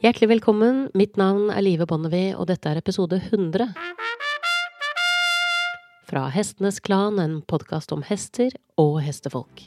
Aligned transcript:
Hjertelig 0.00 0.30
velkommen. 0.30 0.86
Mitt 0.96 1.18
navn 1.20 1.50
er 1.52 1.60
Live 1.60 1.84
Bonnevie, 1.84 2.30
og 2.32 2.46
dette 2.48 2.70
er 2.70 2.78
episode 2.80 3.18
100. 3.20 3.66
Fra 6.08 6.22
Hestenes 6.32 6.78
Klan, 6.80 7.18
en 7.20 7.34
podkast 7.44 7.92
om 7.92 8.00
hester 8.08 8.56
og 8.80 9.02
hestefolk. 9.04 9.66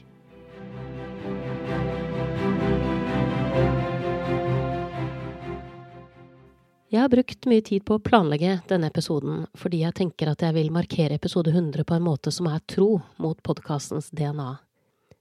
Jeg 6.90 6.98
har 6.98 7.14
brukt 7.14 7.46
mye 7.46 7.62
tid 7.70 7.86
på 7.86 8.00
å 8.00 8.02
planlegge 8.02 8.58
denne 8.66 8.90
episoden 8.90 9.46
fordi 9.54 9.84
jeg 9.84 10.00
tenker 10.02 10.34
at 10.34 10.42
jeg 10.42 10.58
vil 10.58 10.74
markere 10.74 11.14
episode 11.14 11.54
100 11.54 11.86
på 11.86 11.94
en 11.94 12.06
måte 12.10 12.34
som 12.34 12.50
er 12.50 12.58
tro 12.66 12.96
mot 13.22 13.38
podkastens 13.46 14.10
DNA. 14.10 14.50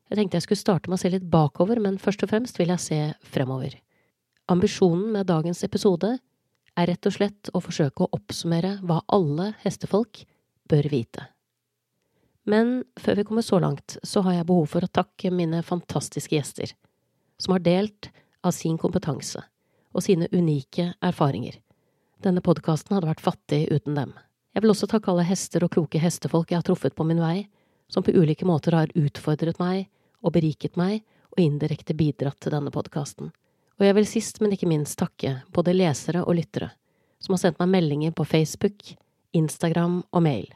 Jeg 0.09 0.23
tenkte 0.23 0.41
jeg 0.41 0.49
skulle 0.49 0.65
starte 0.65 0.89
med 0.89 0.97
å 0.97 1.05
se 1.05 1.13
litt 1.13 1.29
bakover, 1.29 1.77
men 1.77 2.01
først 2.01 2.25
og 2.25 2.33
fremst 2.33 2.57
vil 2.57 2.73
jeg 2.73 2.87
se 2.89 3.03
fremover. 3.29 3.77
Ambisjonen 4.45 5.11
med 5.11 5.25
dagens 5.25 5.63
episode 5.63 6.17
er 6.75 6.87
rett 6.89 7.07
og 7.07 7.13
slett 7.15 7.49
å 7.55 7.61
forsøke 7.63 8.03
å 8.03 8.09
oppsummere 8.17 8.73
hva 8.83 8.97
alle 9.07 9.53
hestefolk 9.61 10.25
bør 10.67 10.89
vite. 10.91 11.29
Men 12.43 12.81
før 12.99 13.21
vi 13.21 13.23
kommer 13.29 13.45
så 13.45 13.61
langt, 13.63 13.95
så 14.03 14.19
har 14.25 14.35
jeg 14.35 14.47
behov 14.49 14.65
for 14.73 14.83
å 14.83 14.91
takke 14.91 15.31
mine 15.31 15.61
fantastiske 15.63 16.35
gjester, 16.35 16.73
som 17.39 17.55
har 17.55 17.63
delt 17.63 18.09
av 18.43 18.51
sin 18.51 18.75
kompetanse 18.77 19.39
og 19.93 20.03
sine 20.03 20.27
unike 20.33 20.89
erfaringer. 20.99 21.55
Denne 22.19 22.43
podkasten 22.43 22.97
hadde 22.97 23.07
vært 23.13 23.23
fattig 23.23 23.61
uten 23.71 23.95
dem. 23.95 24.11
Jeg 24.51 24.65
vil 24.65 24.73
også 24.73 24.89
takke 24.91 25.11
alle 25.13 25.23
hester 25.27 25.63
og 25.63 25.71
kloke 25.71 26.01
hestefolk 26.03 26.51
jeg 26.51 26.59
har 26.59 26.67
truffet 26.67 26.97
på 26.97 27.05
min 27.07 27.21
vei, 27.23 27.45
som 27.87 28.03
på 28.03 28.11
ulike 28.11 28.47
måter 28.49 28.75
har 28.75 28.91
utfordret 28.91 29.61
meg 29.63 29.87
og 30.19 30.35
beriket 30.35 30.75
meg 30.75 30.99
og 31.31 31.39
indirekte 31.45 31.95
bidratt 31.95 32.41
til 32.43 32.57
denne 32.57 32.73
podkasten. 32.75 33.31
Og 33.79 33.87
jeg 33.87 33.97
vil 33.97 34.07
sist, 34.07 34.39
men 34.41 34.53
ikke 34.53 34.69
minst 34.69 34.99
takke 34.99 35.39
både 35.53 35.75
lesere 35.75 36.23
og 36.23 36.37
lyttere 36.37 36.71
som 37.23 37.33
har 37.33 37.39
sendt 37.39 37.59
meg 37.61 37.71
meldinger 37.71 38.11
på 38.11 38.25
Facebook, 38.27 38.83
Instagram 39.31 40.01
og 40.11 40.23
mail, 40.25 40.49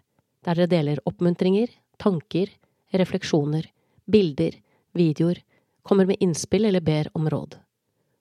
der 0.44 0.60
dere 0.60 0.72
deler 0.72 1.04
oppmuntringer, 1.08 1.70
tanker, 2.02 2.52
refleksjoner, 2.92 3.70
bilder, 4.06 4.58
videoer, 4.98 5.40
kommer 5.88 6.06
med 6.10 6.20
innspill 6.20 6.68
eller 6.68 6.84
ber 6.84 7.08
om 7.16 7.30
råd. 7.32 7.56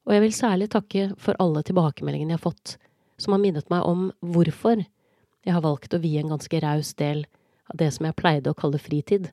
Og 0.06 0.14
jeg 0.14 0.22
vil 0.22 0.36
særlig 0.36 0.69
takke 0.70 1.08
for 1.19 1.39
alle 1.42 1.64
tilbakemeldingene 1.67 2.36
jeg 2.36 2.39
har 2.39 2.47
fått, 2.47 2.77
som 3.19 3.34
har 3.34 3.42
minnet 3.42 3.67
meg 3.72 3.83
om 3.83 4.08
hvorfor 4.22 4.78
jeg 4.78 5.55
har 5.55 5.64
valgt 5.67 5.94
å 5.97 6.02
vie 6.02 6.22
en 6.22 6.30
ganske 6.36 6.62
raus 6.62 6.94
del 6.94 7.24
av 7.67 7.80
det 7.83 7.91
som 7.97 8.06
jeg 8.06 8.19
pleide 8.19 8.52
å 8.52 8.58
kalle 8.58 8.78
fritid, 8.78 9.33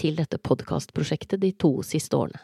til 0.00 0.16
dette 0.18 0.40
podkastprosjektet 0.42 1.38
de 1.44 1.52
to 1.54 1.76
siste 1.86 2.16
årene. 2.16 2.40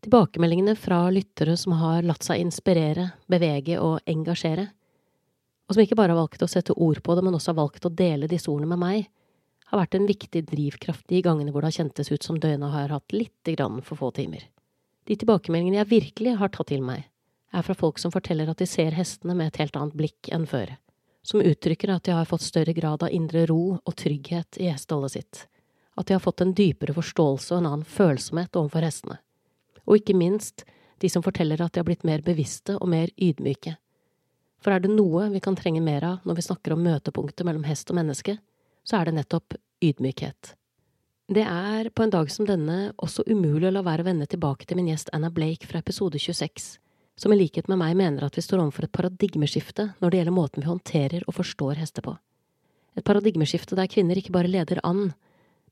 Tilbakemeldingene 0.00 0.76
fra 0.80 1.02
lyttere 1.12 1.56
som 1.60 1.74
har 1.76 2.06
latt 2.08 2.24
seg 2.24 2.40
inspirere, 2.40 3.10
bevege 3.28 3.76
og 3.84 3.98
engasjere, 4.08 4.70
og 5.68 5.76
som 5.76 5.82
ikke 5.84 5.98
bare 5.98 6.14
har 6.14 6.22
valgt 6.22 6.42
å 6.42 6.48
sette 6.50 6.72
ord 6.72 7.02
på 7.04 7.14
det, 7.14 7.22
men 7.26 7.36
også 7.36 7.52
har 7.52 7.60
valgt 7.60 7.84
å 7.86 7.92
dele 7.92 8.30
disse 8.30 8.48
ordene 8.50 8.72
med 8.72 8.80
meg, 8.80 9.10
har 9.70 9.78
vært 9.78 9.94
en 9.94 10.08
viktig 10.08 10.42
drivkraft 10.48 11.04
de 11.12 11.20
gangene 11.22 11.52
hvor 11.52 11.62
det 11.62 11.70
har 11.70 11.84
kjentes 11.84 12.10
ut 12.10 12.26
som 12.26 12.40
døgnet 12.40 12.72
har 12.72 12.90
hatt 12.90 13.14
lite 13.14 13.54
grann 13.54 13.78
for 13.86 14.00
få 14.00 14.10
timer. 14.16 14.48
De 15.06 15.14
tilbakemeldingene 15.20 15.78
jeg 15.82 15.92
virkelig 15.92 16.34
har 16.40 16.50
tatt 16.50 16.72
til 16.72 16.82
meg, 16.82 17.06
er 17.52 17.66
fra 17.66 17.76
folk 17.78 18.00
som 18.02 18.10
forteller 18.14 18.50
at 18.50 18.58
de 18.58 18.66
ser 18.66 18.96
hestene 18.96 19.36
med 19.36 19.52
et 19.52 19.60
helt 19.62 19.78
annet 19.78 19.96
blikk 20.00 20.32
enn 20.34 20.48
før, 20.48 20.74
som 21.22 21.44
uttrykker 21.44 21.92
at 21.94 22.08
de 22.08 22.16
har 22.16 22.26
fått 22.26 22.46
større 22.46 22.74
grad 22.74 23.04
av 23.04 23.14
indre 23.14 23.44
ro 23.50 23.76
og 23.78 23.96
trygghet 24.00 24.58
i 24.58 24.72
hesteholdet 24.72 25.14
sitt, 25.14 25.46
at 25.94 26.08
de 26.08 26.16
har 26.16 26.24
fått 26.24 26.42
en 26.42 26.54
dypere 26.56 26.96
forståelse 26.96 27.52
og 27.54 27.60
en 27.60 27.70
annen 27.70 27.86
følsomhet 27.86 28.56
overfor 28.58 28.86
hestene, 28.86 29.20
og 29.90 29.98
ikke 29.98 30.16
minst 30.16 30.64
de 31.02 31.10
som 31.10 31.24
forteller 31.24 31.60
at 31.60 31.74
de 31.74 31.82
har 31.82 31.88
blitt 31.88 32.06
mer 32.06 32.22
bevisste 32.22 32.76
og 32.78 32.88
mer 32.92 33.10
ydmyke. 33.18 33.74
For 34.60 34.74
er 34.74 34.84
det 34.84 34.92
noe 34.92 35.30
vi 35.32 35.40
kan 35.42 35.56
trenge 35.56 35.82
mer 35.82 36.04
av 36.06 36.28
når 36.28 36.38
vi 36.38 36.46
snakker 36.46 36.76
om 36.76 36.84
møtepunktet 36.84 37.46
mellom 37.48 37.64
hest 37.66 37.90
og 37.90 37.98
menneske, 37.98 38.36
så 38.84 39.00
er 39.00 39.08
det 39.08 39.16
nettopp 39.16 39.56
ydmykhet. 39.82 40.54
Det 41.30 41.44
er 41.46 41.88
på 41.94 42.04
en 42.04 42.12
dag 42.12 42.30
som 42.32 42.46
denne 42.46 42.90
også 42.98 43.24
umulig 43.30 43.68
å 43.68 43.74
la 43.76 43.84
være 43.86 44.04
å 44.04 44.08
vende 44.08 44.26
tilbake 44.28 44.66
til 44.66 44.80
min 44.80 44.90
gjest 44.90 45.12
Anna 45.14 45.30
Blake 45.30 45.68
fra 45.70 45.78
episode 45.78 46.18
26, 46.18 46.72
som 47.16 47.32
i 47.32 47.38
likhet 47.38 47.68
med 47.70 47.78
meg 47.80 47.94
mener 47.96 48.26
at 48.26 48.36
vi 48.36 48.42
står 48.44 48.64
overfor 48.64 48.88
et 48.88 48.96
paradigmeskifte 48.96 49.92
når 50.00 50.10
det 50.10 50.20
gjelder 50.20 50.36
måten 50.36 50.64
vi 50.64 50.70
håndterer 50.70 51.26
og 51.28 51.36
forstår 51.38 51.78
hester 51.80 52.04
på. 52.04 52.16
Et 52.98 53.06
paradigmeskifte 53.06 53.78
der 53.78 53.88
kvinner 53.92 54.18
ikke 54.18 54.34
bare 54.34 54.50
leder 54.50 54.82
an, 54.84 55.12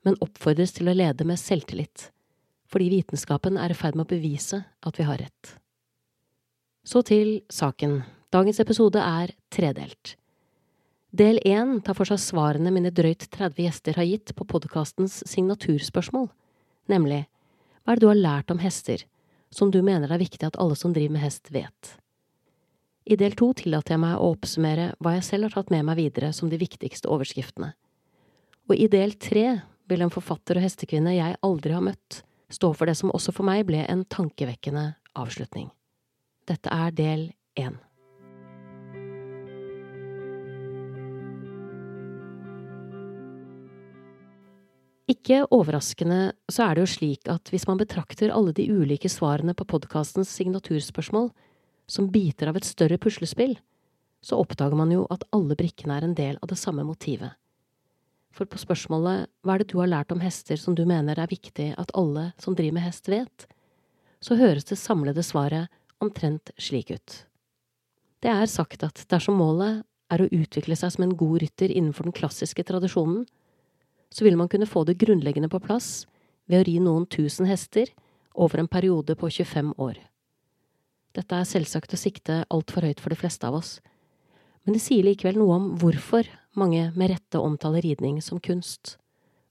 men 0.07 0.21
oppfordres 0.23 0.77
til 0.77 0.89
å 0.89 0.95
lede 0.97 1.27
med 1.27 1.41
selvtillit, 1.43 2.13
fordi 2.69 2.91
vitenskapen 2.93 3.59
er 3.61 3.73
i 3.73 3.77
ferd 3.77 3.97
med 3.97 4.07
å 4.07 4.13
bevise 4.13 4.63
at 4.85 5.01
vi 5.01 5.07
har 5.09 5.21
rett. 5.23 5.55
Så 6.85 7.03
til 7.05 7.41
saken. 7.53 8.03
Dagens 8.33 8.61
episode 8.61 9.01
er 9.01 9.33
tredelt. 9.53 10.17
Del 11.09 11.41
én 11.49 11.79
tar 11.85 11.97
for 11.97 12.09
seg 12.09 12.21
svarene 12.21 12.73
mine 12.73 12.93
drøyt 12.93 13.31
30 13.33 13.65
gjester 13.65 13.97
har 13.97 14.09
gitt 14.09 14.35
på 14.37 14.45
podkastens 14.49 15.23
signaturspørsmål, 15.29 16.29
nemlig 16.93 17.23
hva 17.85 17.95
er 17.95 17.97
det 17.97 18.05
du 18.05 18.11
har 18.11 18.21
lært 18.21 18.53
om 18.53 18.61
hester 18.61 19.07
som 19.49 19.73
du 19.73 19.81
mener 19.81 20.05
det 20.05 20.19
er 20.19 20.27
viktig 20.27 20.45
at 20.45 20.59
alle 20.61 20.77
som 20.77 20.93
driver 20.93 21.15
med 21.15 21.25
hest, 21.25 21.49
vet? 21.49 21.95
I 23.09 23.17
del 23.17 23.33
to 23.33 23.55
tillater 23.57 23.95
jeg 23.95 24.03
meg 24.03 24.21
å 24.21 24.35
oppsummere 24.35 24.91
hva 25.01 25.15
jeg 25.17 25.25
selv 25.25 25.49
har 25.49 25.57
tatt 25.57 25.73
med 25.73 25.87
meg 25.89 25.97
videre 25.97 26.29
som 26.37 26.51
de 26.53 26.61
viktigste 26.61 27.09
overskriftene. 27.09 27.71
Og 28.69 28.77
i 28.77 28.91
del 28.93 29.17
tre 29.17 29.47
vil 29.89 30.05
en 30.05 30.13
forfatter 30.13 30.61
og 30.61 30.67
hestekvinne 30.67 31.17
jeg 31.17 31.39
aldri 31.41 31.73
har 31.73 31.87
møtt, 31.87 32.21
stå 32.53 32.73
for 32.75 32.89
det 32.89 32.97
som 32.99 33.13
også 33.15 33.35
for 33.37 33.49
meg 33.49 33.67
ble 33.69 33.85
en 33.85 34.07
tankevekkende 34.09 34.93
avslutning. 35.19 35.69
Dette 36.49 36.73
er 36.73 36.95
del 36.97 37.29
én. 37.61 37.77
Ikke 45.09 45.41
overraskende 45.57 46.35
så 46.53 46.67
er 46.67 46.77
det 46.77 46.83
jo 46.85 46.93
slik 46.93 47.29
at 47.33 47.49
hvis 47.49 47.65
man 47.69 47.81
betrakter 47.81 48.33
alle 48.33 48.53
de 48.53 48.67
ulike 48.69 49.09
svarene 49.09 49.55
på 49.57 49.65
podkastens 49.69 50.29
signaturspørsmål 50.37 51.31
som 51.89 52.11
biter 52.13 52.51
av 52.51 52.59
et 52.61 52.69
større 52.69 53.01
puslespill, 53.01 53.57
så 54.21 54.37
oppdager 54.37 54.77
man 54.77 54.93
jo 54.93 55.07
at 55.13 55.25
alle 55.33 55.57
brikkene 55.57 55.97
er 55.97 56.05
en 56.05 56.17
del 56.17 56.37
av 56.43 56.53
det 56.53 56.59
samme 56.61 56.85
motivet. 56.85 57.33
For 58.39 58.47
på 58.47 58.61
spørsmålet 58.63 59.27
hva 59.43 59.57
er 59.57 59.65
det 59.65 59.73
du 59.73 59.81
har 59.81 59.91
lært 59.91 60.13
om 60.15 60.21
hester 60.23 60.61
som 60.63 60.77
du 60.79 60.85
mener 60.87 61.19
er 61.19 61.31
viktig 61.31 61.73
at 61.75 61.91
alle 61.99 62.29
som 62.39 62.55
driver 62.55 62.77
med 62.77 62.87
hest 62.87 63.11
vet, 63.11 63.49
så 64.23 64.39
høres 64.39 64.69
det 64.69 64.79
samlede 64.79 65.25
svaret 65.27 65.67
omtrent 66.03 66.53
slik 66.59 66.93
ut. 66.95 67.17
Det 68.23 68.31
er 68.31 68.47
sagt 68.51 68.85
at 68.87 69.03
dersom 69.11 69.41
målet 69.43 69.83
er 70.15 70.23
å 70.23 70.31
utvikle 70.31 70.79
seg 70.79 70.95
som 70.95 71.05
en 71.05 71.17
god 71.19 71.43
rytter 71.43 71.75
innenfor 71.75 72.07
den 72.07 72.15
klassiske 72.15 72.63
tradisjonen, 72.67 73.27
så 74.15 74.25
vil 74.25 74.39
man 74.39 74.49
kunne 74.49 74.71
få 74.71 74.85
det 74.87 75.01
grunnleggende 75.03 75.51
på 75.51 75.61
plass 75.63 76.07
ved 76.47 76.63
å 76.63 76.69
ri 76.69 76.79
noen 76.83 77.07
tusen 77.11 77.51
hester 77.51 77.91
over 78.39 78.63
en 78.63 78.71
periode 78.71 79.19
på 79.19 79.31
25 79.35 79.75
år. 79.83 79.99
Dette 81.19 81.35
er 81.35 81.49
selvsagt 81.49 81.95
å 81.95 82.01
sikte 82.01 82.45
altfor 82.55 82.87
høyt 82.87 83.03
for 83.03 83.11
de 83.11 83.19
fleste 83.19 83.51
av 83.51 83.59
oss, 83.59 83.79
men 84.63 84.77
det 84.77 84.85
sier 84.85 85.07
likevel 85.07 85.39
noe 85.41 85.59
om 85.59 85.69
hvorfor 85.81 86.29
mange 86.59 86.89
med 86.95 87.13
rette 87.13 87.41
omtaler 87.41 87.85
ridning 87.85 88.21
som 88.25 88.41
kunst, 88.43 88.97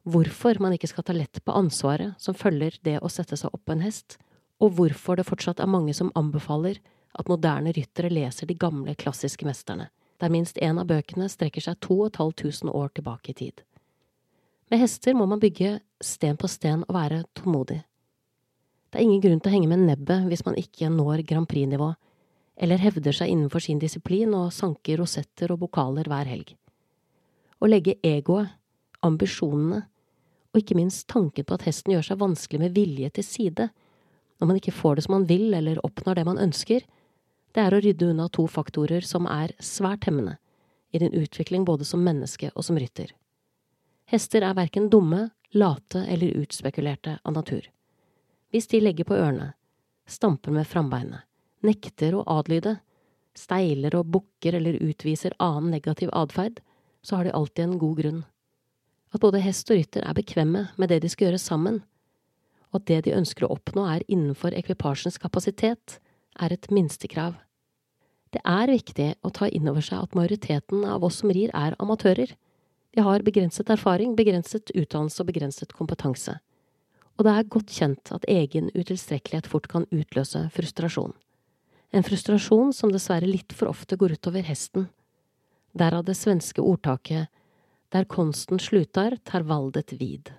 hvorfor 0.08 0.60
man 0.64 0.76
ikke 0.76 0.90
skal 0.92 1.06
ta 1.08 1.16
lett 1.16 1.42
på 1.44 1.56
ansvaret 1.56 2.16
som 2.22 2.38
følger 2.38 2.78
det 2.88 2.98
å 3.02 3.12
sette 3.12 3.38
seg 3.40 3.54
opp 3.54 3.66
på 3.68 3.76
en 3.76 3.84
hest, 3.84 4.18
og 4.64 4.78
hvorfor 4.78 5.20
det 5.20 5.28
fortsatt 5.28 5.62
er 5.62 5.70
mange 5.70 5.94
som 5.94 6.12
anbefaler 6.18 6.80
at 7.18 7.30
moderne 7.30 7.74
ryttere 7.76 8.12
leser 8.14 8.50
de 8.50 8.58
gamle, 8.58 8.96
klassiske 8.96 9.46
mesterne, 9.48 9.90
der 10.22 10.34
minst 10.34 10.58
én 10.64 10.80
av 10.82 10.88
bøkene 10.90 11.30
strekker 11.30 11.64
seg 11.64 11.80
to 11.84 12.00
og 12.02 12.12
et 12.12 12.22
halvt 12.22 12.42
tusen 12.44 12.72
år 12.72 12.90
tilbake 12.96 13.34
i 13.34 13.38
tid. 13.38 13.64
Med 14.72 14.82
hester 14.82 15.16
må 15.16 15.28
man 15.30 15.40
bygge 15.40 15.78
sten 16.04 16.38
på 16.40 16.50
sten 16.52 16.84
og 16.88 16.96
være 16.98 17.24
tålmodig. 17.38 17.80
Det 18.92 19.00
er 19.00 19.06
ingen 19.06 19.22
grunn 19.24 19.40
til 19.40 19.52
å 19.52 19.56
henge 19.56 19.70
med 19.72 19.86
nebbet 19.86 20.28
hvis 20.32 20.46
man 20.48 20.58
ikke 20.60 20.90
når 20.92 21.24
Grand 21.28 21.48
Prix-nivå, 21.50 21.94
eller 22.58 22.82
hevder 22.82 23.14
seg 23.14 23.32
innenfor 23.32 23.64
sin 23.64 23.80
disiplin 23.80 24.34
og 24.36 24.54
sanker 24.56 25.02
rosetter 25.02 25.54
og 25.54 25.62
bokaler 25.62 26.08
hver 26.10 26.30
helg. 26.30 26.56
Å 27.58 27.70
legge 27.70 27.98
egoet, 28.06 28.54
ambisjonene 29.06 29.84
og 30.54 30.60
ikke 30.62 30.78
minst 30.78 31.06
tanken 31.12 31.46
på 31.46 31.56
at 31.58 31.68
hesten 31.68 31.94
gjør 31.94 32.06
seg 32.10 32.22
vanskelig 32.22 32.62
med 32.64 32.74
vilje 32.78 33.12
til 33.18 33.26
side 33.26 33.70
når 34.38 34.50
man 34.50 34.60
ikke 34.60 34.74
får 34.76 34.98
det 34.98 35.06
som 35.06 35.16
man 35.18 35.28
vil 35.30 35.54
eller 35.54 35.82
oppnår 35.86 36.18
det 36.18 36.26
man 36.28 36.42
ønsker, 36.42 36.84
det 37.54 37.64
er 37.64 37.74
å 37.74 37.80
rydde 37.82 38.12
unna 38.12 38.28
to 38.34 38.46
faktorer 38.50 39.06
som 39.06 39.26
er 39.30 39.54
svært 39.64 40.06
hemmende 40.10 40.38
i 40.94 41.02
din 41.02 41.14
utvikling 41.14 41.66
både 41.66 41.86
som 41.86 42.04
menneske 42.06 42.52
og 42.54 42.66
som 42.66 42.78
rytter. 42.78 43.14
Hester 44.08 44.46
er 44.46 44.56
verken 44.56 44.90
dumme, 44.94 45.30
late 45.58 46.04
eller 46.08 46.38
utspekulerte 46.44 47.18
av 47.24 47.34
natur. 47.34 47.66
Hvis 48.54 48.70
de 48.72 48.80
legger 48.80 49.08
på 49.08 49.18
ørene, 49.18 49.52
stamper 50.08 50.54
med 50.56 50.68
frambeinet, 50.70 51.26
nekter 51.66 52.16
å 52.16 52.24
adlyde, 52.38 52.78
steiler 53.38 53.98
og 53.98 54.08
bukker 54.14 54.56
eller 54.58 54.80
utviser 54.84 55.36
annen 55.44 55.74
negativ 55.74 56.14
atferd, 56.16 56.62
så 57.02 57.18
har 57.18 57.28
de 57.28 57.36
alltid 57.36 57.64
en 57.66 57.78
god 57.82 57.98
grunn. 58.02 58.24
At 59.14 59.24
både 59.24 59.42
hest 59.44 59.70
og 59.72 59.80
rytter 59.80 60.04
er 60.04 60.18
bekvemme 60.18 60.68
med 60.78 60.92
det 60.92 61.02
de 61.04 61.12
skal 61.12 61.30
gjøre 61.30 61.42
sammen, 61.42 61.82
og 62.72 62.82
at 62.82 62.88
det 62.90 63.04
de 63.08 63.16
ønsker 63.16 63.46
å 63.48 63.54
oppnå 63.56 63.86
er 63.88 64.06
innenfor 64.08 64.56
ekvipasjens 64.58 65.20
kapasitet, 65.22 66.00
er 66.38 66.54
et 66.54 66.68
minstekrav. 66.72 67.38
Det 68.36 68.42
er 68.44 68.70
viktig 68.70 69.14
å 69.24 69.32
ta 69.32 69.48
inn 69.48 69.70
over 69.72 69.82
seg 69.82 70.04
at 70.04 70.18
majoriteten 70.18 70.84
av 70.86 71.06
oss 71.08 71.22
som 71.22 71.32
rir, 71.32 71.54
er 71.56 71.78
amatører. 71.80 72.34
Vi 72.92 73.04
har 73.06 73.24
begrenset 73.24 73.70
erfaring, 73.72 74.18
begrenset 74.18 74.74
utdannelse 74.76 75.24
og 75.24 75.30
begrenset 75.32 75.74
kompetanse. 75.78 76.36
Og 77.18 77.26
det 77.26 77.34
er 77.34 77.50
godt 77.50 77.72
kjent 77.74 78.12
at 78.14 78.28
egen 78.30 78.70
utilstrekkelighet 78.76 79.48
fort 79.50 79.70
kan 79.72 79.88
utløse 79.90 80.44
frustrasjon. 80.54 81.16
En 81.96 82.04
frustrasjon 82.04 82.74
som 82.76 82.92
dessverre 82.92 83.30
litt 83.30 83.56
for 83.56 83.72
ofte 83.72 83.98
går 83.98 84.18
utover 84.20 84.44
hesten. 84.46 84.90
Derav 85.78 86.06
det 86.08 86.16
svenske 86.18 86.64
ordtaket 86.64 87.28
Der 87.94 88.06
konsten 88.10 88.60
slutar, 88.60 89.18
tar 89.24 89.46
valdet 89.48 89.94
vid. 90.00 90.32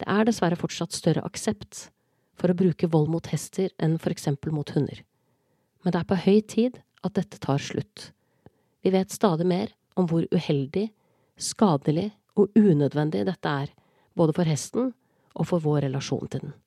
Det 0.00 0.06
er 0.10 0.24
dessverre 0.26 0.58
fortsatt 0.58 0.94
større 0.96 1.22
aksept 1.22 1.90
for 2.34 2.50
å 2.50 2.56
bruke 2.58 2.88
vold 2.90 3.12
mot 3.12 3.28
hester 3.30 3.70
enn 3.78 3.94
for 4.02 4.10
eksempel 4.10 4.54
mot 4.54 4.72
hunder. 4.74 5.04
Men 5.84 5.94
det 5.94 6.00
er 6.00 6.08
på 6.08 6.18
høy 6.24 6.40
tid 6.50 6.80
at 7.06 7.14
dette 7.14 7.38
tar 7.38 7.62
slutt. 7.62 8.10
Vi 8.82 8.90
vet 8.90 9.14
stadig 9.14 9.46
mer 9.46 9.70
om 9.94 10.08
hvor 10.10 10.26
uheldig, 10.32 10.88
skadelig 11.38 12.10
og 12.34 12.50
unødvendig 12.58 13.22
dette 13.28 13.54
er, 13.64 13.70
både 14.18 14.34
for 14.34 14.48
hesten 14.48 14.90
og 15.34 15.46
for 15.50 15.62
vår 15.62 15.84
relasjon 15.86 16.26
til 16.26 16.48
den. 16.48 16.58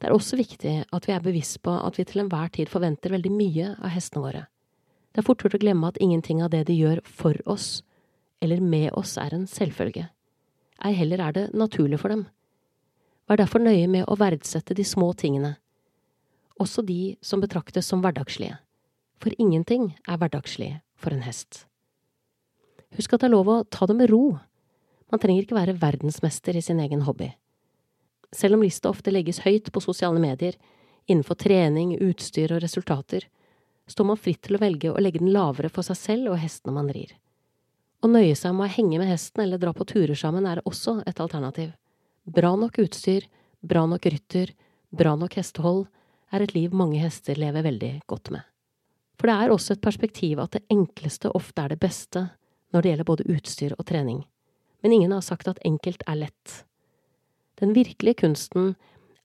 Det 0.00 0.08
er 0.08 0.16
også 0.16 0.36
viktig 0.40 0.76
at 0.84 1.08
vi 1.08 1.16
er 1.16 1.24
bevisst 1.24 1.62
på 1.64 1.72
at 1.78 1.96
vi 1.96 2.04
til 2.08 2.24
enhver 2.24 2.52
tid 2.52 2.68
forventer 2.72 3.16
veldig 3.16 3.32
mye 3.32 3.74
av 3.78 3.94
hestene 3.94 4.26
våre. 4.26 4.46
Det 5.10 5.22
er 5.22 5.26
fort 5.26 5.42
gjort 5.42 5.56
å 5.58 5.62
glemme 5.62 5.88
at 5.90 5.98
ingenting 6.00 6.42
av 6.44 6.52
det 6.52 6.64
de 6.68 6.76
gjør 6.78 7.00
for 7.04 7.38
oss 7.50 7.80
eller 8.40 8.60
med 8.60 8.92
oss, 8.96 9.18
er 9.20 9.34
en 9.36 9.46
selvfølge. 9.46 10.06
Ei 10.80 10.94
heller 10.96 11.20
er 11.20 11.34
det 11.36 11.48
naturlig 11.52 11.98
for 12.00 12.12
dem. 12.12 12.24
Vær 13.28 13.40
derfor 13.42 13.60
nøye 13.62 13.88
med 13.90 14.06
å 14.08 14.16
verdsette 14.18 14.74
de 14.74 14.84
små 14.86 15.12
tingene, 15.12 15.58
også 16.60 16.82
de 16.84 17.16
som 17.24 17.40
betraktes 17.40 17.86
som 17.88 18.00
hverdagslige, 18.04 18.56
for 19.20 19.36
ingenting 19.38 19.90
er 20.08 20.20
hverdagslig 20.20 20.70
for 20.96 21.14
en 21.14 21.24
hest. 21.24 21.66
Husk 22.96 23.12
at 23.14 23.22
det 23.22 23.28
er 23.28 23.36
lov 23.36 23.48
å 23.52 23.62
ta 23.70 23.86
det 23.86 23.96
med 23.96 24.10
ro. 24.10 24.38
Man 25.12 25.20
trenger 25.22 25.44
ikke 25.44 25.58
være 25.58 25.78
verdensmester 25.80 26.56
i 26.56 26.64
sin 26.64 26.80
egen 26.82 27.04
hobby. 27.06 27.30
Selv 28.32 28.56
om 28.56 28.64
lista 28.64 28.90
ofte 28.90 29.12
legges 29.12 29.42
høyt 29.44 29.70
på 29.72 29.82
sosiale 29.82 30.20
medier, 30.22 30.56
innenfor 31.06 31.38
trening, 31.38 31.96
utstyr 32.02 32.54
og 32.54 32.64
resultater, 32.64 33.26
står 33.90 34.06
man 34.12 34.20
fritt 34.20 34.42
til 34.46 34.56
å 34.56 34.62
velge 34.62 34.92
å 34.92 35.02
legge 35.02 35.22
den 35.22 35.32
lavere 35.34 35.70
for 35.72 35.86
seg 35.86 35.98
selv 35.98 36.32
og 36.32 36.40
hestene 36.40 36.76
man 36.76 36.90
rir. 36.94 37.12
Å 38.00 38.08
nøye 38.08 38.36
seg 38.38 38.54
med 38.56 38.68
å 38.70 38.74
henge 38.78 39.00
med 39.00 39.10
hesten 39.10 39.42
eller 39.44 39.60
dra 39.60 39.74
på 39.76 39.84
turer 39.84 40.16
sammen 40.16 40.46
er 40.48 40.62
også 40.64 41.00
et 41.10 41.20
alternativ. 41.20 41.72
Bra 42.24 42.54
nok 42.56 42.78
utstyr, 42.80 43.26
bra 43.60 43.84
nok 43.90 44.06
rytter, 44.06 44.54
bra 44.90 45.16
nok 45.18 45.36
hestehold 45.36 45.84
er 46.32 46.44
et 46.44 46.54
liv 46.54 46.72
mange 46.76 47.00
hester 47.02 47.38
lever 47.38 47.66
veldig 47.66 47.92
godt 48.08 48.30
med. 48.32 48.46
For 49.20 49.28
det 49.28 49.36
er 49.36 49.52
også 49.52 49.74
et 49.74 49.84
perspektiv 49.84 50.40
at 50.40 50.54
det 50.56 50.64
enkleste 50.72 51.32
ofte 51.36 51.60
er 51.60 51.74
det 51.74 51.82
beste 51.82 52.24
når 52.72 52.82
det 52.82 52.92
gjelder 52.92 53.08
både 53.10 53.26
utstyr 53.34 53.74
og 53.76 53.84
trening. 53.90 54.22
Men 54.80 54.94
ingen 54.96 55.12
har 55.12 55.24
sagt 55.26 55.50
at 55.50 55.60
enkelt 55.66 56.06
er 56.08 56.22
lett. 56.22 56.62
Den 57.60 57.74
virkelige 57.76 58.22
kunsten 58.22 58.74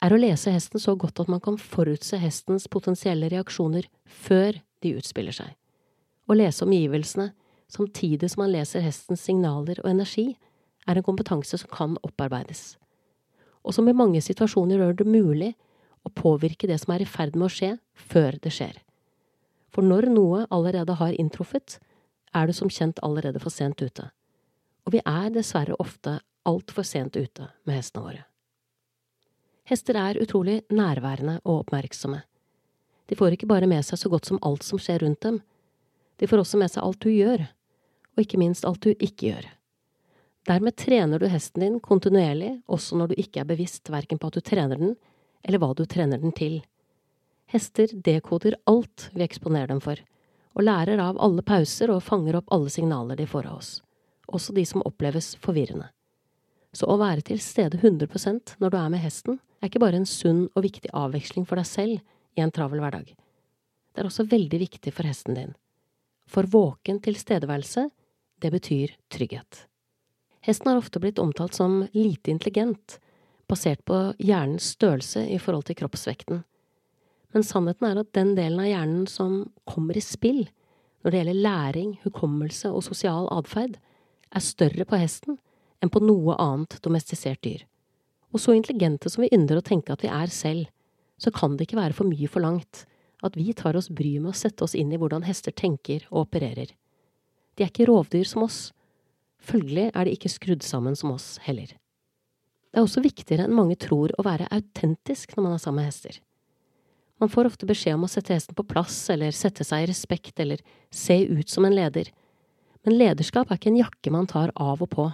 er 0.04 0.14
å 0.14 0.20
lese 0.20 0.52
hesten 0.54 0.82
så 0.82 0.96
godt 1.00 1.22
at 1.24 1.30
man 1.32 1.42
kan 1.44 1.58
forutse 1.62 2.18
hestens 2.20 2.68
potensielle 2.72 3.30
reaksjoner 3.32 3.88
før 4.06 4.60
de 4.84 4.96
utspiller 5.00 5.36
seg. 5.36 5.52
Å 6.26 6.38
lese 6.38 6.66
omgivelsene 6.66 7.32
samtidig 7.72 8.30
som 8.32 8.44
man 8.44 8.54
leser 8.54 8.84
hestens 8.86 9.24
signaler 9.26 9.80
og 9.84 9.90
energi, 9.90 10.36
er 10.86 11.00
en 11.00 11.06
kompetanse 11.06 11.58
som 11.58 11.72
kan 11.74 11.96
opparbeides, 12.06 12.76
og 13.66 13.74
som 13.74 13.88
i 13.90 13.96
mange 13.98 14.22
situasjoner 14.22 14.78
gjør 14.78 15.00
det 15.00 15.08
mulig 15.10 15.56
å 16.06 16.12
påvirke 16.14 16.70
det 16.70 16.78
som 16.84 16.94
er 16.94 17.02
i 17.02 17.10
ferd 17.10 17.34
med 17.34 17.48
å 17.48 17.54
skje, 17.54 17.72
før 17.98 18.38
det 18.44 18.54
skjer. 18.54 18.76
For 19.74 19.82
når 19.82 20.12
noe 20.14 20.44
allerede 20.54 20.94
har 21.00 21.18
inntruffet, 21.18 21.80
er 22.36 22.48
det 22.48 22.56
som 22.58 22.70
kjent 22.70 23.02
allerede 23.04 23.42
for 23.42 23.50
sent 23.50 23.82
ute. 23.82 24.12
Og 24.86 24.94
vi 24.94 25.02
er 25.02 25.34
dessverre 25.34 25.78
ofte 25.82 26.20
altfor 26.46 26.86
sent 26.86 27.18
ute 27.18 27.50
med 27.66 27.80
hestene 27.80 28.06
våre. 28.06 28.24
Hester 29.66 29.98
er 29.98 30.22
utrolig 30.22 30.62
nærværende 30.70 31.40
og 31.44 31.64
oppmerksomme. 31.64 32.22
De 33.10 33.18
får 33.18 33.36
ikke 33.36 33.50
bare 33.50 33.70
med 33.70 33.86
seg 33.86 33.98
så 34.02 34.10
godt 34.10 34.30
som 34.30 34.42
alt 34.46 34.66
som 34.66 34.82
skjer 34.82 35.02
rundt 35.02 35.22
dem, 35.26 35.42
de 36.18 36.28
får 36.28 36.42
også 36.42 36.60
med 36.60 36.72
seg 36.72 36.84
alt 36.86 37.02
du 37.04 37.10
gjør, 37.12 37.44
og 38.16 38.24
ikke 38.24 38.40
minst 38.40 38.66
alt 38.68 38.84
du 38.86 38.94
ikke 38.94 39.32
gjør. 39.32 39.48
Dermed 40.46 40.78
trener 40.78 41.20
du 41.20 41.26
hesten 41.28 41.64
din 41.66 41.80
kontinuerlig, 41.84 42.60
også 42.70 43.00
når 43.00 43.12
du 43.12 43.16
ikke 43.20 43.42
er 43.42 43.50
bevisst 43.50 43.90
verken 43.92 44.22
på 44.22 44.30
at 44.30 44.38
du 44.38 44.46
trener 44.46 44.80
den, 44.80 44.94
eller 45.44 45.62
hva 45.62 45.74
du 45.76 45.84
trener 45.90 46.22
den 46.22 46.36
til. 46.36 46.60
Hester 47.52 47.90
dekoder 48.06 48.58
alt 48.70 49.10
vi 49.14 49.26
eksponerer 49.26 49.74
dem 49.74 49.82
for, 49.84 50.00
og 50.56 50.64
lærer 50.64 51.02
av 51.02 51.20
alle 51.20 51.44
pauser 51.46 51.92
og 51.92 52.04
fanger 52.06 52.40
opp 52.40 52.54
alle 52.54 52.72
signaler 52.72 53.20
de 53.20 53.28
får 53.28 53.50
av 53.50 53.60
oss, 53.60 53.72
også 54.30 54.56
de 54.56 54.64
som 54.70 54.86
oppleves 54.86 55.34
forvirrende. 55.44 55.90
Så 56.76 56.90
å 56.92 56.98
være 57.00 57.24
til 57.24 57.40
stede 57.40 57.80
100% 57.80 58.58
når 58.60 58.74
du 58.74 58.78
er 58.80 58.90
med 58.92 59.04
hesten, 59.04 59.40
er 59.62 59.70
ikke 59.70 59.82
bare 59.84 60.02
en 60.02 60.10
sunn 60.10 60.48
og 60.52 60.66
viktig 60.66 60.92
avveksling 60.92 61.46
for 61.48 61.60
deg 61.62 61.70
selv 61.70 62.02
i 62.36 62.44
en 62.44 62.52
travel 62.52 62.82
hverdag. 62.84 63.14
Det 63.96 64.04
er 64.04 64.10
også 64.10 64.28
veldig 64.28 64.60
viktig 64.60 64.92
for 64.92 65.08
hesten 65.08 65.38
din. 65.38 65.54
For 66.28 66.48
våken 66.52 67.00
tilstedeværelse, 67.06 67.88
det 68.44 68.52
betyr 68.52 68.92
trygghet. 69.14 69.64
Hesten 70.46 70.70
har 70.70 70.82
ofte 70.82 71.00
blitt 71.00 71.22
omtalt 71.22 71.56
som 71.56 71.86
lite 71.96 72.34
intelligent, 72.34 73.00
basert 73.48 73.86
på 73.88 74.12
hjernens 74.20 74.74
størrelse 74.76 75.24
i 75.32 75.40
forhold 75.40 75.70
til 75.70 75.80
kroppsvekten. 75.80 76.44
Men 77.32 77.46
sannheten 77.46 77.88
er 77.88 78.02
at 78.02 78.12
den 78.18 78.34
delen 78.36 78.60
av 78.62 78.68
hjernen 78.68 79.08
som 79.10 79.46
kommer 79.70 79.96
i 79.96 80.04
spill 80.04 80.44
når 81.06 81.14
det 81.14 81.20
gjelder 81.22 81.42
læring, 81.46 81.98
hukommelse 82.04 82.72
og 82.74 82.84
sosial 82.84 83.30
atferd, 83.32 83.78
er 84.36 84.44
større 84.44 84.88
på 84.90 85.00
hesten 85.00 85.38
enn 85.86 85.94
på 85.94 86.02
noe 86.04 86.36
annet 86.42 86.80
domestisert 86.84 87.44
dyr. 87.46 87.64
Og 88.34 88.42
så 88.42 88.56
intelligente 88.58 89.12
som 89.12 89.24
vi 89.24 89.32
ynder 89.36 89.62
å 89.62 89.66
tenke 89.66 89.94
at 89.94 90.04
vi 90.04 90.12
er 90.12 90.34
selv, 90.34 90.68
så 91.22 91.32
kan 91.32 91.56
det 91.56 91.70
ikke 91.70 91.80
være 91.80 91.96
for 91.96 92.10
mye 92.10 92.28
forlangt 92.28 92.84
at 93.24 93.38
vi 93.40 93.54
tar 93.56 93.78
oss 93.80 93.88
bryet 93.88 94.24
med 94.24 94.34
å 94.34 94.38
sette 94.38 94.66
oss 94.66 94.76
inn 94.76 94.92
i 94.92 95.00
hvordan 95.00 95.24
hester 95.26 95.54
tenker 95.56 96.04
og 96.12 96.26
opererer. 96.26 96.74
De 97.56 97.64
er 97.64 97.72
ikke 97.72 97.88
rovdyr 97.88 98.28
som 98.28 98.44
oss. 98.44 98.74
Følgelig 99.40 99.88
er 99.94 100.06
de 100.06 100.16
ikke 100.18 100.34
skrudd 100.34 100.66
sammen 100.66 100.98
som 101.00 101.14
oss 101.16 101.36
heller. 101.46 101.72
Det 102.76 102.82
er 102.82 102.84
også 102.84 103.06
viktigere 103.06 103.48
enn 103.48 103.56
mange 103.56 103.78
tror 103.80 104.12
å 104.20 104.26
være 104.26 104.50
autentisk 104.52 105.38
når 105.38 105.46
man 105.46 105.56
er 105.56 105.64
sammen 105.64 105.80
med 105.80 105.94
hester. 105.94 106.20
Man 107.24 107.32
får 107.32 107.48
ofte 107.48 107.68
beskjed 107.70 107.96
om 107.96 108.04
å 108.04 108.12
sette 108.12 108.36
hesten 108.36 108.58
på 108.58 108.66
plass 108.68 108.98
eller 109.14 109.32
sette 109.32 109.64
seg 109.64 109.86
i 109.86 109.92
respekt 109.94 110.42
eller 110.44 110.60
se 110.92 111.16
ut 111.24 111.48
som 111.48 111.64
en 111.64 111.76
leder, 111.78 112.10
men 112.84 112.98
lederskap 113.00 113.50
er 113.50 113.58
ikke 113.58 113.72
en 113.72 113.80
jakke 113.80 114.12
man 114.14 114.28
tar 114.28 114.52
av 114.60 114.84
og 114.84 114.92
på. 114.92 115.06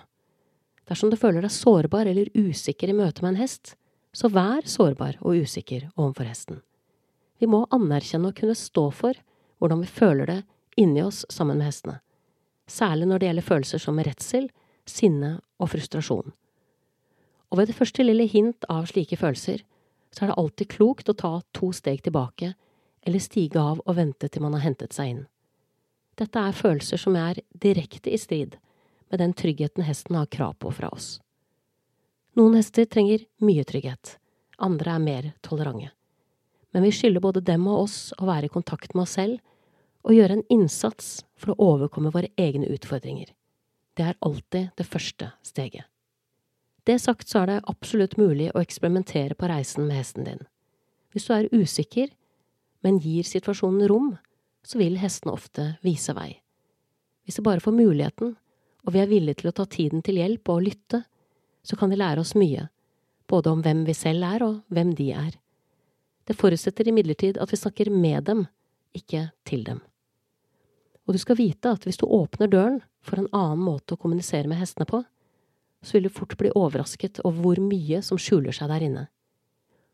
Dersom 0.89 1.11
du 1.11 1.17
føler 1.19 1.43
deg 1.45 1.53
sårbar 1.53 2.09
eller 2.09 2.31
usikker 2.33 2.91
i 2.91 2.97
møte 2.97 3.23
med 3.23 3.35
en 3.35 3.43
hest, 3.43 3.75
så 4.13 4.27
vær 4.31 4.65
sårbar 4.67 5.19
og 5.21 5.43
usikker 5.43 5.87
overfor 5.95 6.27
hesten. 6.27 6.61
Vi 7.39 7.47
må 7.49 7.63
anerkjenne 7.73 8.31
og 8.31 8.37
kunne 8.37 8.57
stå 8.57 8.89
for 8.93 9.17
hvordan 9.61 9.83
vi 9.83 9.89
føler 9.89 10.29
det 10.29 10.39
inni 10.81 11.03
oss 11.03 11.23
sammen 11.29 11.59
med 11.59 11.69
hestene, 11.69 11.99
særlig 12.67 13.07
når 13.07 13.19
det 13.19 13.29
gjelder 13.29 13.47
følelser 13.47 13.83
som 13.83 13.99
redsel, 14.01 14.49
sinne 14.89 15.31
og 15.61 15.71
frustrasjon. 15.71 16.33
Og 17.51 17.59
ved 17.59 17.69
det 17.69 17.77
første 17.77 18.03
lille 18.03 18.25
hint 18.31 18.65
av 18.71 18.87
slike 18.89 19.17
følelser, 19.19 19.63
så 20.11 20.25
er 20.25 20.31
det 20.31 20.39
alltid 20.39 20.71
klokt 20.71 21.11
å 21.11 21.17
ta 21.17 21.33
to 21.55 21.71
steg 21.75 22.01
tilbake 22.03 22.53
eller 23.07 23.23
stige 23.23 23.59
av 23.59 23.81
og 23.85 23.97
vente 23.97 24.29
til 24.29 24.43
man 24.43 24.55
har 24.57 24.65
hentet 24.65 24.95
seg 24.95 25.13
inn. 25.13 25.21
Dette 26.19 26.39
er 26.39 26.55
følelser 26.55 26.99
som 26.99 27.15
er 27.17 27.39
direkte 27.63 28.11
i 28.11 28.19
strid 28.19 28.57
med 29.11 29.19
den 29.19 29.33
tryggheten 29.33 29.83
hesten 29.83 30.15
har 30.15 30.25
krav 30.31 30.53
på 30.53 30.71
fra 30.71 30.89
oss. 30.89 31.19
Noen 32.39 32.55
hester 32.55 32.87
trenger 32.87 33.25
mye 33.43 33.63
trygghet, 33.67 34.15
andre 34.57 34.95
er 34.95 35.03
mer 35.03 35.31
tolerante. 35.43 35.91
Men 36.71 36.85
vi 36.87 36.93
skylder 36.95 37.23
både 37.23 37.43
dem 37.43 37.67
og 37.67 37.83
oss 37.83 37.97
å 38.15 38.29
være 38.29 38.47
i 38.47 38.53
kontakt 38.53 38.93
med 38.95 39.03
oss 39.03 39.17
selv 39.19 39.41
og 40.07 40.15
gjøre 40.15 40.39
en 40.39 40.47
innsats 40.49 41.25
for 41.35 41.51
å 41.51 41.73
overkomme 41.73 42.13
våre 42.13 42.31
egne 42.39 42.69
utfordringer. 42.71 43.33
Det 43.97 44.05
er 44.07 44.19
alltid 44.23 44.71
det 44.79 44.87
første 44.87 45.33
steget. 45.43 45.85
Det 46.87 46.97
sagt 47.01 47.29
så 47.29 47.43
er 47.43 47.49
det 47.49 47.63
absolutt 47.69 48.15
mulig 48.17 48.49
å 48.55 48.61
eksperimentere 48.63 49.35
på 49.37 49.49
reisen 49.51 49.85
med 49.85 49.99
hesten 49.99 50.25
din. 50.25 50.41
Hvis 51.11 51.27
du 51.27 51.35
er 51.35 51.51
usikker, 51.51 52.07
men 52.81 53.01
gir 53.03 53.27
situasjonen 53.27 53.85
rom, 53.91 54.15
så 54.65 54.79
vil 54.79 54.97
hestene 55.01 55.35
ofte 55.35 55.67
vise 55.85 56.15
vei. 56.17 56.39
Hvis 57.25 57.37
de 57.37 57.45
bare 57.45 57.61
får 57.61 57.75
muligheten, 57.75 58.33
og 58.85 58.95
vi 58.95 59.01
er 59.01 59.09
villige 59.09 59.41
til 59.41 59.51
å 59.51 59.55
ta 59.55 59.67
tiden 59.69 60.01
til 60.05 60.17
hjelp 60.21 60.49
og 60.53 60.63
lytte, 60.65 61.03
så 61.63 61.77
kan 61.77 61.91
de 61.91 61.99
lære 61.99 62.23
oss 62.23 62.33
mye, 62.37 62.67
både 63.29 63.53
om 63.53 63.61
hvem 63.63 63.85
vi 63.87 63.95
selv 63.97 64.25
er 64.25 64.45
og 64.45 64.59
hvem 64.73 64.95
de 64.97 65.11
er. 65.13 65.37
Det 66.25 66.37
forutsetter 66.37 66.89
imidlertid 66.89 67.37
at 67.41 67.51
vi 67.51 67.59
snakker 67.59 67.91
med 67.93 68.25
dem, 68.29 68.45
ikke 68.97 69.29
til 69.47 69.63
dem. 69.67 69.81
Og 71.07 71.15
du 71.15 71.21
skal 71.21 71.39
vite 71.39 71.71
at 71.71 71.85
hvis 71.85 71.99
du 72.01 72.05
åpner 72.05 72.49
døren 72.51 72.81
for 73.05 73.21
en 73.21 73.29
annen 73.35 73.63
måte 73.65 73.95
å 73.95 74.01
kommunisere 74.01 74.49
med 74.49 74.59
hestene 74.61 74.87
på, 74.89 75.01
så 75.81 75.97
vil 75.97 76.05
du 76.05 76.13
fort 76.13 76.35
bli 76.37 76.51
overrasket 76.53 77.21
over 77.25 77.41
hvor 77.41 77.61
mye 77.63 78.01
som 78.05 78.19
skjuler 78.21 78.53
seg 78.53 78.69
der 78.69 78.85
inne. 78.85 79.07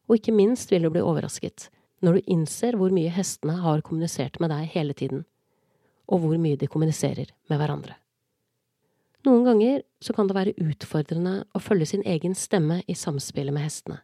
Og 0.08 0.20
ikke 0.20 0.36
minst 0.36 0.72
vil 0.72 0.88
du 0.88 0.92
bli 0.92 1.04
overrasket 1.04 1.70
når 2.04 2.18
du 2.18 2.34
innser 2.36 2.78
hvor 2.78 2.94
mye 2.94 3.12
hestene 3.12 3.56
har 3.64 3.84
kommunisert 3.86 4.38
med 4.44 4.52
deg 4.54 4.68
hele 4.76 4.94
tiden, 4.98 5.24
og 6.08 6.22
hvor 6.24 6.38
mye 6.42 6.60
de 6.60 6.70
kommuniserer 6.70 7.32
med 7.50 7.60
hverandre. 7.60 7.98
Noen 9.28 9.44
ganger 9.44 9.82
så 10.00 10.14
kan 10.16 10.30
det 10.30 10.36
være 10.38 10.56
utfordrende 10.64 11.42
å 11.52 11.60
følge 11.60 11.90
sin 11.90 12.04
egen 12.08 12.36
stemme 12.36 12.80
i 12.88 12.94
samspillet 12.96 13.52
med 13.52 13.66
hestene, 13.66 13.98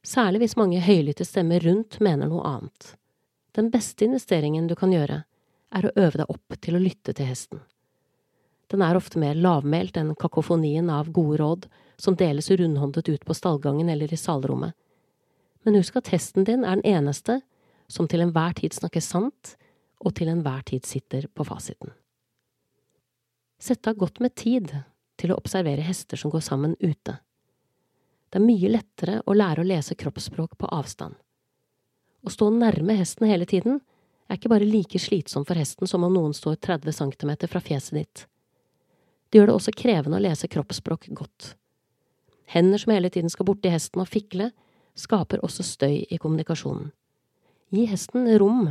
særlig 0.00 0.40
hvis 0.40 0.56
mange 0.56 0.80
høylytte 0.80 1.26
stemmer 1.28 1.60
rundt 1.60 1.98
mener 2.00 2.30
noe 2.30 2.46
annet. 2.48 2.94
Den 3.52 3.68
beste 3.74 4.06
investeringen 4.06 4.64
du 4.70 4.72
kan 4.78 4.94
gjøre, 4.94 5.18
er 5.74 5.86
å 5.86 5.92
øve 6.00 6.20
deg 6.22 6.30
opp 6.32 6.56
til 6.64 6.78
å 6.78 6.80
lytte 6.80 7.12
til 7.12 7.28
hesten. 7.28 7.60
Den 8.72 8.80
er 8.86 8.96
ofte 8.96 9.20
mer 9.20 9.36
lavmælt 9.36 9.98
enn 10.00 10.14
kakofonien 10.16 10.88
av 10.90 11.10
gode 11.12 11.42
råd 11.42 11.66
som 12.00 12.16
deles 12.16 12.48
rundhåndet 12.48 13.10
ut 13.10 13.26
på 13.26 13.36
stallgangen 13.36 13.90
eller 13.92 14.12
i 14.12 14.18
salrommet. 14.18 14.72
Men 15.64 15.76
husk 15.76 15.98
at 16.00 16.08
hesten 16.14 16.48
din 16.48 16.64
er 16.64 16.80
den 16.80 16.88
eneste 16.88 17.42
som 17.92 18.08
til 18.08 18.24
enhver 18.24 18.56
tid 18.56 18.72
snakker 18.72 19.04
sant, 19.04 19.58
og 20.00 20.16
til 20.16 20.32
enhver 20.32 20.64
tid 20.64 20.88
sitter 20.88 21.28
på 21.28 21.44
fasiten. 21.44 21.92
Sett 23.58 23.86
av 23.86 23.94
godt 23.94 24.20
med 24.20 24.34
tid 24.34 24.72
til 25.20 25.32
å 25.32 25.38
observere 25.38 25.84
hester 25.84 26.20
som 26.20 26.32
går 26.32 26.42
sammen 26.44 26.76
ute. 26.80 27.18
Det 28.30 28.40
er 28.40 28.46
mye 28.46 28.70
lettere 28.70 29.20
å 29.26 29.34
lære 29.36 29.62
å 29.62 29.68
lese 29.68 29.94
kroppsspråk 29.94 30.56
på 30.58 30.70
avstand. 30.74 31.14
Å 32.24 32.32
stå 32.32 32.48
nærme 32.50 32.96
hesten 32.98 33.28
hele 33.28 33.46
tiden 33.46 33.78
er 34.28 34.38
ikke 34.38 34.50
bare 34.50 34.66
like 34.66 34.98
slitsomt 34.98 35.46
for 35.48 35.60
hesten 35.60 35.86
som 35.86 36.06
om 36.06 36.14
noen 36.14 36.34
står 36.34 36.56
30 36.56 36.96
cm 36.96 37.34
fra 37.46 37.60
fjeset 37.62 37.98
ditt. 37.98 38.24
Det 39.28 39.38
gjør 39.38 39.52
det 39.52 39.56
også 39.58 39.74
krevende 39.76 40.18
å 40.18 40.24
lese 40.24 40.48
kroppsspråk 40.50 41.08
godt. 41.14 41.54
Hender 42.50 42.80
som 42.80 42.92
hele 42.92 43.10
tiden 43.10 43.32
skal 43.32 43.48
borti 43.48 43.70
hesten 43.72 44.02
og 44.02 44.10
fikle, 44.10 44.50
skaper 44.94 45.42
også 45.44 45.64
støy 45.66 46.04
i 46.06 46.18
kommunikasjonen. 46.22 46.92
Gi 47.74 47.86
hesten 47.90 48.28
rom, 48.38 48.68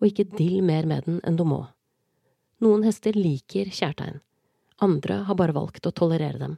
og 0.00 0.08
ikke 0.08 0.30
dill 0.36 0.62
mer 0.64 0.86
med 0.88 1.04
den 1.06 1.20
enn 1.26 1.36
du 1.36 1.44
må. 1.46 1.64
Noen 2.62 2.84
hester 2.86 3.16
liker 3.18 3.72
kjærtegn, 3.74 4.20
andre 4.86 5.14
har 5.26 5.34
bare 5.34 5.54
valgt 5.56 5.86
å 5.88 5.90
tolerere 5.90 6.38
dem. 6.38 6.52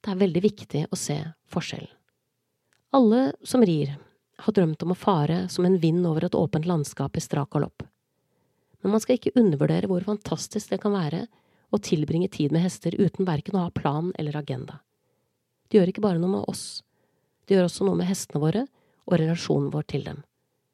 Det 0.00 0.14
er 0.14 0.20
veldig 0.22 0.40
viktig 0.40 0.84
å 0.88 0.96
se 0.96 1.18
forskjellen. 1.52 1.90
Alle 2.96 3.34
som 3.44 3.60
rir, 3.60 3.98
har 4.38 4.54
drømt 4.56 4.80
om 4.86 4.94
å 4.94 4.96
fare 4.96 5.42
som 5.52 5.66
en 5.68 5.76
vind 5.82 6.06
over 6.08 6.24
et 6.24 6.36
åpent 6.38 6.64
landskap 6.64 7.18
i 7.18 7.20
strak 7.20 7.50
galopp. 7.52 7.82
Men 8.80 8.94
man 8.94 9.02
skal 9.04 9.18
ikke 9.18 9.34
undervurdere 9.36 9.90
hvor 9.90 10.06
fantastisk 10.06 10.72
det 10.72 10.78
kan 10.80 10.94
være 10.96 11.26
å 11.68 11.82
tilbringe 11.82 12.30
tid 12.32 12.54
med 12.54 12.64
hester 12.64 12.96
uten 12.96 13.28
verken 13.28 13.58
å 13.58 13.66
ha 13.66 13.74
plan 13.74 14.14
eller 14.16 14.38
agenda. 14.40 14.78
Det 15.68 15.76
gjør 15.76 15.92
ikke 15.92 16.06
bare 16.06 16.22
noe 16.22 16.38
med 16.38 16.48
oss, 16.48 16.80
det 17.44 17.58
gjør 17.58 17.68
også 17.68 17.84
noe 17.84 18.00
med 18.00 18.08
hestene 18.08 18.40
våre 18.46 18.64
og 19.04 19.18
relasjonen 19.18 19.68
vår 19.76 19.90
til 19.92 20.08
dem. 20.08 20.24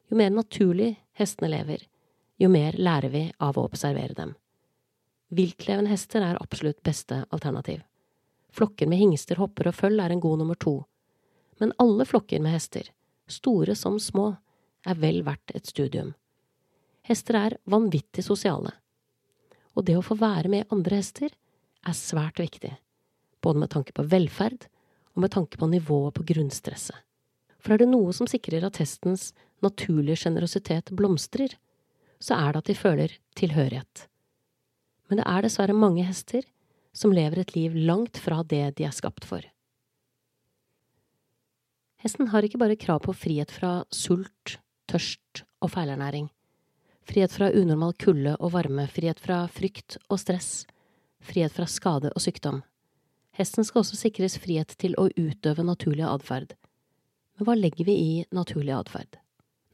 Jo 0.07 0.21
mer 0.21 0.31
naturlig 0.31 0.93
hestene 1.19 1.51
lever, 1.57 1.83
jo 2.39 2.47
mer 2.55 2.79
lærer 2.79 3.11
vi 3.11 3.27
av 3.35 3.59
å 3.59 3.67
observere 3.67 4.15
dem. 4.15 4.35
Viltlevende 5.35 5.91
hester 5.91 6.23
er 6.23 6.39
absolutt 6.39 6.83
beste 6.85 7.25
alternativ. 7.29 7.81
Flokker 8.55 8.87
med 8.87 9.01
hingster, 9.01 9.39
hopper 9.41 9.67
og 9.67 9.75
føll 9.75 9.99
er 9.99 10.13
en 10.13 10.21
god 10.23 10.39
nummer 10.39 10.55
to. 10.55 10.77
Men 11.59 11.73
alle 11.81 12.05
flokker 12.07 12.39
med 12.43 12.55
hester, 12.55 12.87
store 13.27 13.75
som 13.75 13.97
små, 13.99 14.29
er 14.85 14.99
vel 15.01 15.23
verdt 15.25 15.51
et 15.57 15.67
studium. 15.67 16.13
Hester 17.05 17.39
er 17.39 17.57
vanvittig 17.69 18.23
sosiale, 18.25 18.71
og 19.75 19.85
det 19.87 19.97
å 19.97 20.05
få 20.05 20.15
være 20.19 20.51
med 20.51 20.71
andre 20.73 21.01
hester 21.01 21.33
er 21.85 21.97
svært 21.97 22.39
viktig, 22.39 22.71
både 23.43 23.65
med 23.65 23.73
tanke 23.75 23.93
på 23.97 24.05
velferd 24.09 24.69
og 25.15 25.25
med 25.25 25.33
tanke 25.35 25.59
på 25.59 25.69
nivået 25.69 26.15
på 26.15 26.25
grunnstresset. 26.31 26.97
For 27.59 27.75
er 27.75 27.81
det 27.81 27.91
noe 27.91 28.13
som 28.13 28.29
sikrer 28.29 28.65
at 28.67 28.79
hestens 28.79 29.31
naturlige 29.65 30.23
sjenerøsitet 30.23 30.93
blomstrer, 30.95 31.57
så 32.21 32.37
er 32.37 32.53
det 32.53 32.61
at 32.61 32.69
de 32.69 32.77
føler 32.77 33.15
tilhørighet. 33.37 34.07
Men 35.09 35.21
det 35.21 35.27
er 35.29 35.45
dessverre 35.45 35.77
mange 35.77 36.05
hester 36.07 36.45
som 36.95 37.13
lever 37.13 37.41
et 37.41 37.55
liv 37.55 37.75
langt 37.75 38.17
fra 38.21 38.41
det 38.43 38.77
de 38.79 38.87
er 38.87 38.95
skapt 38.95 39.27
for. 39.27 39.43
Hesten 42.05 42.29
har 42.31 42.45
ikke 42.45 42.61
bare 42.61 42.77
krav 42.77 43.01
på 43.05 43.15
frihet 43.17 43.51
fra 43.51 43.79
sult, 43.93 44.59
tørst 44.89 45.43
og 45.65 45.71
feilernæring, 45.73 46.29
frihet 47.05 47.33
fra 47.33 47.49
unormal 47.49 47.95
kulde 48.01 48.35
og 48.37 48.53
varme, 48.53 48.85
frihet 48.87 49.19
fra 49.21 49.43
frykt 49.51 49.97
og 50.09 50.21
stress, 50.21 50.65
frihet 51.25 51.53
fra 51.53 51.65
skade 51.69 52.11
og 52.13 52.21
sykdom. 52.21 52.61
Hesten 53.35 53.65
skal 53.67 53.81
også 53.81 53.97
sikres 53.99 54.37
frihet 54.39 54.77
til 54.79 54.93
å 55.01 55.09
utøve 55.17 55.65
naturlig 55.65 56.05
atferd. 56.07 56.53
Men 57.35 57.49
hva 57.49 57.55
legger 57.57 57.89
vi 57.89 57.95
i 57.99 58.11
naturlig 58.31 58.75
atferd? 58.77 59.17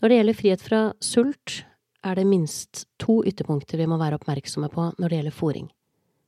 Når 0.01 0.09
det 0.09 0.17
gjelder 0.17 0.39
frihet 0.39 0.63
fra 0.65 0.79
sult, 1.03 1.61
er 2.03 2.17
det 2.17 2.25
minst 2.27 2.85
to 2.99 3.21
ytterpunkter 3.27 3.77
vi 3.77 3.87
må 3.89 3.97
være 4.01 4.17
oppmerksomme 4.17 4.69
på 4.73 4.89
når 4.97 5.07
det 5.09 5.17
gjelder 5.19 5.37
fôring. 5.37 5.69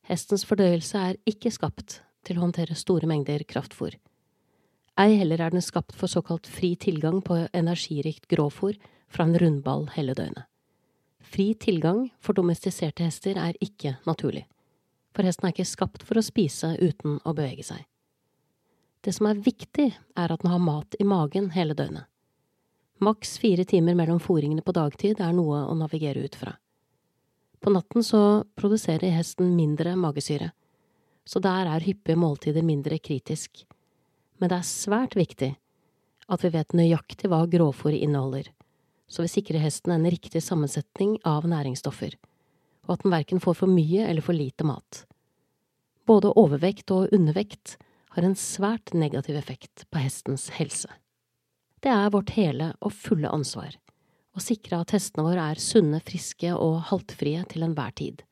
Hestens 0.08 0.46
fordøyelse 0.46 1.00
er 1.00 1.20
ikke 1.30 1.52
skapt 1.54 2.02
til 2.28 2.38
å 2.38 2.46
håndtere 2.46 2.78
store 2.78 3.08
mengder 3.10 3.46
kraftfôr. 3.48 3.96
Ei 5.00 5.16
heller 5.18 5.42
er 5.42 5.54
den 5.54 5.64
skapt 5.66 5.96
for 5.98 6.12
såkalt 6.12 6.48
fri 6.48 6.76
tilgang 6.78 7.22
på 7.26 7.48
energirikt 7.50 8.28
grovfôr 8.30 8.78
fra 9.10 9.26
en 9.26 9.38
rundball 9.40 9.88
hele 9.96 10.14
døgnet. 10.14 10.46
Fri 11.24 11.54
tilgang 11.58 12.12
for 12.22 12.38
domestiserte 12.38 13.08
hester 13.08 13.40
er 13.42 13.58
ikke 13.64 13.96
naturlig, 14.06 14.44
for 15.16 15.26
hesten 15.26 15.48
er 15.48 15.56
ikke 15.56 15.66
skapt 15.66 16.06
for 16.06 16.20
å 16.20 16.26
spise 16.26 16.76
uten 16.78 17.18
å 17.26 17.34
bevege 17.34 17.66
seg. 17.66 17.88
Det 19.04 19.16
som 19.16 19.28
er 19.28 19.42
viktig, 19.42 19.90
er 20.16 20.32
at 20.32 20.44
den 20.44 20.52
har 20.52 20.62
mat 20.62 20.96
i 21.00 21.08
magen 21.08 21.50
hele 21.56 21.74
døgnet. 21.76 22.06
Maks 23.04 23.38
fire 23.42 23.66
timer 23.68 23.98
mellom 24.00 24.22
fòringene 24.24 24.64
på 24.64 24.76
dagtid 24.76 25.20
er 25.22 25.36
noe 25.36 25.66
å 25.68 25.76
navigere 25.76 26.24
ut 26.24 26.38
fra. 26.40 26.56
På 27.60 27.72
natten 27.74 28.04
så 28.04 28.44
produserer 28.60 29.16
hesten 29.16 29.54
mindre 29.58 29.96
magesyre, 30.00 30.52
så 31.28 31.40
der 31.44 31.70
er 31.72 31.84
hyppige 31.84 32.20
måltider 32.20 32.66
mindre 32.66 33.00
kritisk 33.00 33.66
men 34.44 34.52
det 34.52 34.58
er 34.60 34.68
svært 34.68 35.14
viktig 35.16 35.54
at 36.32 36.42
vi 36.44 36.50
vet 36.52 36.76
nøyaktig 36.76 37.30
hva 37.32 37.46
grovfôr 37.48 37.96
inneholder, 37.96 38.50
så 39.08 39.24
vi 39.24 39.32
sikrer 39.32 39.64
hesten 39.64 39.94
en 39.96 40.08
riktig 40.12 40.42
sammensetning 40.44 41.14
av 41.28 41.48
næringsstoffer, 41.48 42.18
og 42.84 42.92
at 42.96 43.06
den 43.06 43.14
verken 43.14 43.40
får 43.44 43.56
for 43.62 43.72
mye 43.72 44.04
eller 44.04 44.26
for 44.26 44.36
lite 44.36 44.68
mat. 44.68 45.06
Både 46.04 46.34
overvekt 46.36 46.92
og 46.92 47.16
undervekt 47.16 47.78
har 48.18 48.28
en 48.28 48.36
svært 48.36 48.92
negativ 48.92 49.40
effekt 49.40 49.86
på 49.88 50.04
hestens 50.04 50.50
helse. 50.58 50.92
Det 51.84 51.92
er 51.92 52.12
vårt 52.16 52.32
hele 52.38 52.72
og 52.80 52.94
fulle 52.96 53.28
ansvar 53.28 53.76
å 54.34 54.42
sikre 54.42 54.80
at 54.82 54.94
hestene 54.96 55.26
våre 55.28 55.48
er 55.52 55.62
sunne, 55.62 56.00
friske 56.02 56.54
og 56.56 56.80
haltfrie 56.90 57.44
til 57.52 57.66
enhver 57.68 57.94
tid. 57.98 58.24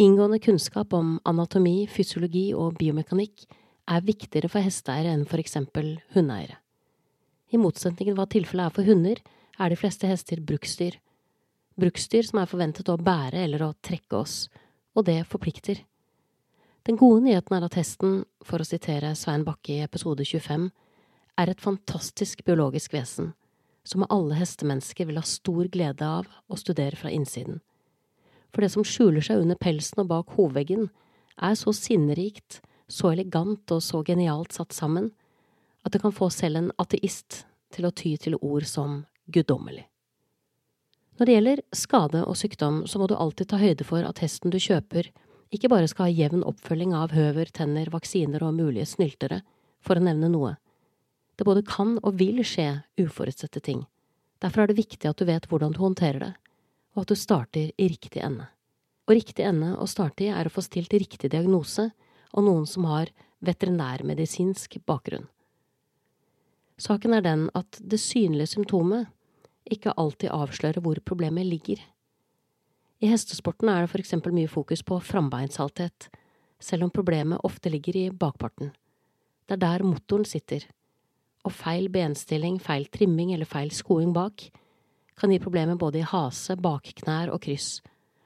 Inngående 0.00 0.40
kunnskap 0.40 0.94
om 0.96 1.18
anatomi, 1.28 1.84
fysiologi 1.88 2.50
og 2.56 2.76
biomekanikk 2.80 3.44
er 3.90 4.04
viktigere 4.06 4.48
for 4.52 4.64
hesteeiere 4.64 5.12
enn 5.12 5.26
for 5.28 5.42
eksempel 5.42 5.98
hundeeiere. 6.14 6.56
I 7.50 7.58
motsetning 7.60 8.10
til 8.10 8.16
hva 8.16 8.28
tilfellet 8.30 8.68
er 8.68 8.74
for 8.76 8.88
hunder, 8.88 9.20
er 9.60 9.72
de 9.72 9.76
fleste 9.76 10.08
hester 10.08 10.40
bruksdyr. 10.46 10.96
Bruksdyr 11.80 12.28
som 12.28 12.40
er 12.40 12.48
forventet 12.48 12.88
å 12.92 13.00
bære 13.00 13.42
eller 13.44 13.64
å 13.66 13.74
trekke 13.84 14.20
oss, 14.20 14.44
og 14.94 15.08
det 15.08 15.24
forplikter. 15.28 15.82
Den 16.86 16.96
gode 17.00 17.24
nyheten 17.24 17.56
er 17.56 17.66
at 17.66 17.76
hesten, 17.76 18.22
for 18.44 18.62
å 18.62 18.68
sitere 18.68 19.12
Svein 19.18 19.44
Bakke 19.44 19.74
i 19.74 19.84
episode 19.84 20.24
25, 20.24 20.70
er 21.40 21.50
et 21.50 21.62
fantastisk 21.62 22.44
biologisk 22.44 22.94
vesen, 22.94 23.32
som 23.84 24.06
alle 24.08 24.36
hestemennesker 24.36 25.08
vil 25.08 25.20
ha 25.20 25.26
stor 25.26 25.68
glede 25.72 26.06
av 26.06 26.28
å 26.48 26.58
studere 26.60 26.98
fra 27.00 27.12
innsiden. 27.12 27.60
For 28.50 28.64
det 28.64 28.72
som 28.74 28.86
skjuler 28.86 29.24
seg 29.24 29.42
under 29.42 29.58
pelsen 29.60 30.02
og 30.02 30.10
bak 30.10 30.34
hovveggen, 30.36 30.90
er 31.40 31.56
så 31.56 31.72
sinnerikt 31.72 32.60
så 32.90 33.12
elegant 33.14 33.70
og 33.72 33.82
så 33.84 34.02
genialt 34.06 34.52
satt 34.52 34.74
sammen 34.76 35.12
at 35.86 35.94
det 35.94 36.02
kan 36.02 36.12
få 36.12 36.28
selv 36.34 36.58
en 36.58 36.72
ateist 36.82 37.44
til 37.72 37.86
å 37.86 37.94
ty 37.94 38.16
til 38.20 38.36
ord 38.40 38.66
som 38.68 39.04
guddommelig. 39.32 39.86
Når 41.16 41.28
det 41.28 41.34
gjelder 41.36 41.62
skade 41.76 42.22
og 42.24 42.36
sykdom, 42.40 42.82
så 42.88 42.98
må 42.98 43.06
du 43.06 43.14
alltid 43.14 43.50
ta 43.50 43.60
høyde 43.60 43.86
for 43.86 44.04
at 44.08 44.20
hesten 44.24 44.52
du 44.52 44.58
kjøper, 44.60 45.10
ikke 45.52 45.70
bare 45.70 45.88
skal 45.90 46.08
ha 46.08 46.14
jevn 46.14 46.44
oppfølging 46.46 46.94
av 46.96 47.14
høver, 47.14 47.50
tenner, 47.52 47.90
vaksiner 47.92 48.42
og 48.46 48.56
mulige 48.56 48.88
snyltere, 48.88 49.40
for 49.84 49.98
å 49.98 50.04
nevne 50.04 50.30
noe. 50.32 50.54
Det 51.40 51.46
både 51.48 51.64
kan 51.64 51.94
og 52.04 52.18
vil 52.20 52.42
skje 52.44 52.82
uforutsette 53.00 53.62
ting. 53.64 53.86
Derfor 54.44 54.60
er 54.60 54.68
det 54.68 54.76
viktig 54.76 55.08
at 55.08 55.16
du 55.16 55.24
vet 55.24 55.46
hvordan 55.48 55.72
du 55.72 55.78
håndterer 55.80 56.20
det, 56.20 56.32
og 56.92 57.06
at 57.06 57.12
du 57.14 57.16
starter 57.16 57.70
i 57.80 57.86
riktig 57.88 58.20
ende. 58.20 58.44
Og 59.08 59.14
riktig 59.16 59.46
ende 59.48 59.70
å 59.80 59.86
starte 59.88 60.26
i 60.26 60.28
er 60.28 60.50
å 60.50 60.52
få 60.52 60.60
stilt 60.60 60.92
riktig 60.92 61.30
diagnose 61.32 61.86
og 62.36 62.44
noen 62.44 62.66
som 62.68 62.84
har 62.90 63.08
veterinærmedisinsk 63.40 64.82
bakgrunn. 64.84 65.24
Saken 66.76 67.16
er 67.16 67.24
den 67.24 67.46
at 67.56 67.78
det 67.80 68.02
synlige 68.04 68.52
symptomet 68.52 69.08
ikke 69.64 69.94
alltid 69.96 70.34
avslører 70.36 70.84
hvor 70.84 71.00
problemet 71.08 71.48
ligger. 71.48 71.80
I 73.00 73.08
hestesporten 73.14 73.72
er 73.72 73.86
det 73.86 73.92
for 73.94 74.04
eksempel 74.04 74.36
mye 74.36 74.50
fokus 74.52 74.84
på 74.84 75.00
frambeinshalthet, 75.08 76.10
selv 76.60 76.84
om 76.84 76.92
problemet 76.92 77.40
ofte 77.48 77.72
ligger 77.72 77.96
i 77.96 78.04
bakparten. 78.12 78.74
Det 79.48 79.56
er 79.56 79.64
der 79.64 79.86
motoren 79.88 80.28
sitter, 80.28 80.68
og 81.46 81.54
feil 81.56 81.88
benstilling, 81.92 82.58
feil 82.60 82.86
trimming 82.92 83.34
eller 83.34 83.48
feil 83.48 83.72
skoing 83.74 84.12
bak 84.16 84.50
kan 85.20 85.32
gi 85.32 85.38
problemer 85.42 85.76
både 85.76 86.00
i 86.00 86.06
hase, 86.06 86.56
bakknær 86.56 87.32
og 87.34 87.42
kryss, 87.44 87.80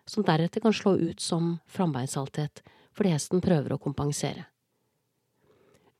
som 0.07 0.25
deretter 0.27 0.63
kan 0.63 0.75
slå 0.75 0.95
ut 1.01 1.21
som 1.21 1.57
frambeinsalthet 1.67 2.63
fordi 2.95 3.11
hesten 3.11 3.43
prøver 3.43 3.75
å 3.75 3.81
kompensere. 3.83 4.45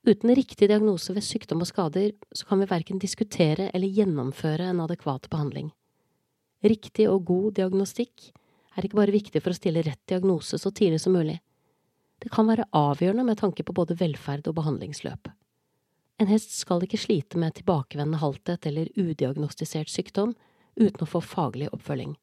Uten 0.07 0.35
riktig 0.37 0.69
diagnose 0.69 1.15
ved 1.17 1.25
sykdom 1.25 1.65
og 1.65 1.71
skader, 1.71 2.13
så 2.31 2.47
kan 2.47 2.61
vi 2.61 2.69
verken 2.71 3.01
diskutere 3.03 3.71
eller 3.75 3.91
gjennomføre 3.91 4.69
en 4.71 4.83
adekvat 4.85 5.27
behandling. 5.33 5.73
Riktig 6.63 7.09
og 7.11 7.25
god 7.27 7.57
diagnostikk 7.59 8.29
er 8.77 8.87
ikke 8.87 9.01
bare 9.01 9.15
viktig 9.17 9.43
for 9.43 9.51
å 9.51 9.59
stille 9.59 9.83
rett 9.83 10.03
diagnose 10.07 10.61
så 10.61 10.71
tidlig 10.71 11.01
som 11.03 11.17
mulig. 11.17 11.39
Det 12.23 12.31
kan 12.33 12.47
være 12.47 12.69
avgjørende 12.77 13.25
med 13.27 13.41
tanke 13.41 13.65
på 13.67 13.75
både 13.75 13.97
velferd 13.99 14.47
og 14.47 14.59
behandlingsløp. 14.61 15.33
En 16.19 16.31
hest 16.31 16.53
skal 16.55 16.85
ikke 16.87 17.01
slite 17.01 17.39
med 17.41 17.57
tilbakevendende 17.59 18.21
halthet 18.23 18.67
eller 18.71 18.91
udiagnostisert 18.95 19.91
sykdom 19.91 20.35
uten 20.77 21.03
å 21.03 21.09
få 21.11 21.23
faglig 21.25 21.71
oppfølging. 21.75 22.15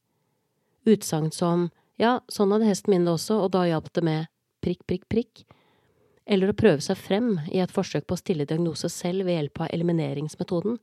Utsagn 0.87 1.31
som 1.35 1.69
ja, 1.99 2.19
sånn 2.31 2.53
hadde 2.55 2.69
hesten 2.69 2.93
min 2.93 3.05
det 3.05 3.13
også, 3.13 3.41
og 3.43 3.51
da 3.53 3.65
hjalp 3.67 3.91
det 3.93 4.03
med 4.05 4.29
prikk, 4.63 4.85
prikk, 4.87 5.03
prikk, 5.11 5.43
eller 6.25 6.51
å 6.51 6.57
prøve 6.57 6.81
seg 6.81 6.97
frem 6.97 7.35
i 7.51 7.59
et 7.61 7.73
forsøk 7.73 8.07
på 8.07 8.15
å 8.15 8.21
stille 8.21 8.47
diagnose 8.47 8.89
selv 8.89 9.27
ved 9.27 9.37
hjelp 9.37 9.61
av 9.65 9.73
elimineringsmetoden, 9.75 10.79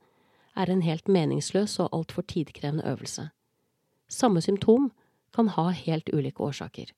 er 0.59 0.69
en 0.69 0.83
helt 0.83 1.09
meningsløs 1.09 1.77
og 1.81 1.93
altfor 1.95 2.25
tidkrevende 2.29 2.85
øvelse. 2.89 3.29
Samme 4.09 4.41
symptom 4.41 4.89
kan 5.35 5.51
ha 5.55 5.69
helt 5.73 6.09
ulike 6.13 6.43
årsaker. 6.43 6.91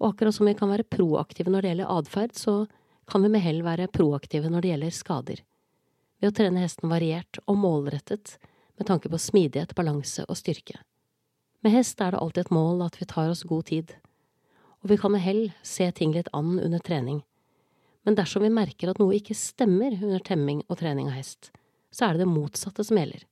Og 0.00 0.12
akkurat 0.12 0.34
som 0.34 0.48
vi 0.48 0.54
kan 0.58 0.72
være 0.72 0.88
proaktive 0.88 1.52
når 1.52 1.62
det 1.62 1.72
gjelder 1.72 1.92
atferd, 1.98 2.34
så 2.34 2.54
kan 3.10 3.22
vi 3.24 3.30
med 3.32 3.42
hell 3.44 3.62
være 3.66 3.90
proaktive 3.92 4.50
når 4.50 4.62
det 4.62 4.72
gjelder 4.72 4.96
skader. 4.96 5.42
Ved 6.22 6.30
å 6.30 6.36
trene 6.36 6.62
hesten 6.62 6.92
variert 6.92 7.40
og 7.46 7.58
målrettet 7.58 8.36
med 8.78 8.86
tanke 8.88 9.10
på 9.10 9.20
smidighet, 9.20 9.74
balanse 9.78 10.24
og 10.28 10.38
styrke. 10.38 10.78
Med 11.62 11.74
hest 11.76 12.00
er 12.02 12.14
det 12.14 12.22
alltid 12.22 12.46
et 12.46 12.54
mål 12.54 12.82
at 12.86 12.98
vi 12.98 13.08
tar 13.10 13.30
oss 13.30 13.44
god 13.46 13.68
tid, 13.70 13.92
og 14.82 14.90
vi 14.90 14.98
kan 14.98 15.12
med 15.14 15.22
hell 15.22 15.44
se 15.62 15.86
ting 15.94 16.14
litt 16.14 16.30
an 16.34 16.56
under 16.58 16.82
trening. 16.82 17.20
Men 18.02 18.16
dersom 18.18 18.42
vi 18.42 18.50
merker 18.50 18.90
at 18.90 18.98
noe 18.98 19.14
ikke 19.14 19.36
stemmer 19.38 19.94
under 20.00 20.22
temming 20.26 20.64
og 20.66 20.80
trening 20.80 21.10
av 21.10 21.20
hest, 21.20 21.52
så 21.94 22.08
er 22.08 22.16
det 22.16 22.24
det 22.24 22.32
motsatte 22.32 22.82
som 22.86 22.98
gjelder. 22.98 23.22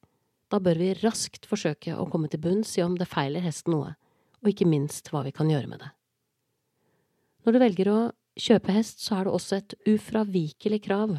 Da 0.50 0.60
bør 0.62 0.78
vi 0.78 0.92
raskt 1.00 1.46
forsøke 1.50 1.96
å 1.96 2.06
komme 2.10 2.30
til 2.30 2.42
bunns 2.42 2.76
i 2.78 2.84
om 2.84 2.94
det 2.98 3.08
feiler 3.10 3.42
hesten 3.42 3.74
noe, 3.74 3.96
og 4.42 4.52
ikke 4.52 4.68
minst 4.68 5.10
hva 5.10 5.24
vi 5.26 5.34
kan 5.34 5.50
gjøre 5.50 5.70
med 5.70 5.82
det. 5.82 5.90
Når 7.46 7.56
du 7.56 7.62
velger 7.62 7.90
å 7.90 7.98
kjøpe 8.38 8.74
hest, 8.74 9.02
så 9.04 9.18
er 9.18 9.26
det 9.26 9.34
også 9.34 9.58
et 9.58 9.74
ufravikelig 9.88 10.82
krav 10.84 11.18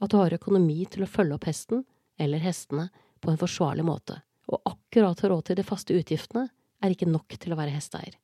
at 0.00 0.10
du 0.10 0.16
har 0.16 0.34
økonomi 0.34 0.84
til 0.88 1.04
å 1.04 1.10
følge 1.10 1.36
opp 1.36 1.46
hesten, 1.48 1.84
eller 2.20 2.40
hestene, 2.42 2.88
på 3.20 3.32
en 3.32 3.40
forsvarlig 3.40 3.84
måte, 3.84 4.16
og 4.48 4.62
akkurat 4.64 5.20
å 5.24 5.30
råd 5.34 5.50
til 5.50 5.58
de 5.60 5.64
faste 5.66 5.92
utgiftene 5.96 6.46
er 6.80 6.94
ikke 6.94 7.08
nok 7.08 7.36
til 7.36 7.52
å 7.52 7.58
være 7.58 7.74
hesteeier. 7.74 8.16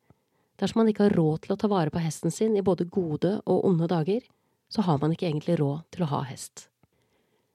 Dersom 0.56 0.80
man 0.80 0.88
ikke 0.88 1.04
har 1.04 1.16
råd 1.18 1.42
til 1.44 1.52
å 1.52 1.58
ta 1.60 1.68
vare 1.68 1.92
på 1.92 2.00
hesten 2.00 2.32
sin 2.32 2.56
i 2.56 2.64
både 2.64 2.86
gode 2.88 3.34
og 3.44 3.66
onde 3.68 3.88
dager, 3.92 4.24
så 4.72 4.82
har 4.86 4.96
man 5.02 5.12
ikke 5.12 5.28
egentlig 5.28 5.58
råd 5.60 5.84
til 5.92 6.06
å 6.06 6.10
ha 6.14 6.22
hest. 6.30 6.70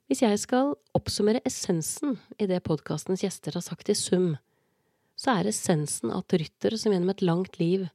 Hvis 0.06 0.22
jeg 0.22 0.38
skal 0.44 0.76
oppsummere 0.98 1.42
essensen 1.48 2.18
i 2.38 2.46
det 2.50 2.62
podkastens 2.68 3.24
gjester 3.24 3.58
har 3.58 3.66
sagt 3.66 3.90
i 3.90 3.98
sum, 3.98 4.36
så 5.18 5.38
er 5.38 5.50
essensen 5.50 6.14
at 6.14 6.36
ryttere 6.38 6.78
som 6.78 6.94
gjennom 6.94 7.14
et 7.14 7.24
langt 7.26 7.58
liv 7.62 7.88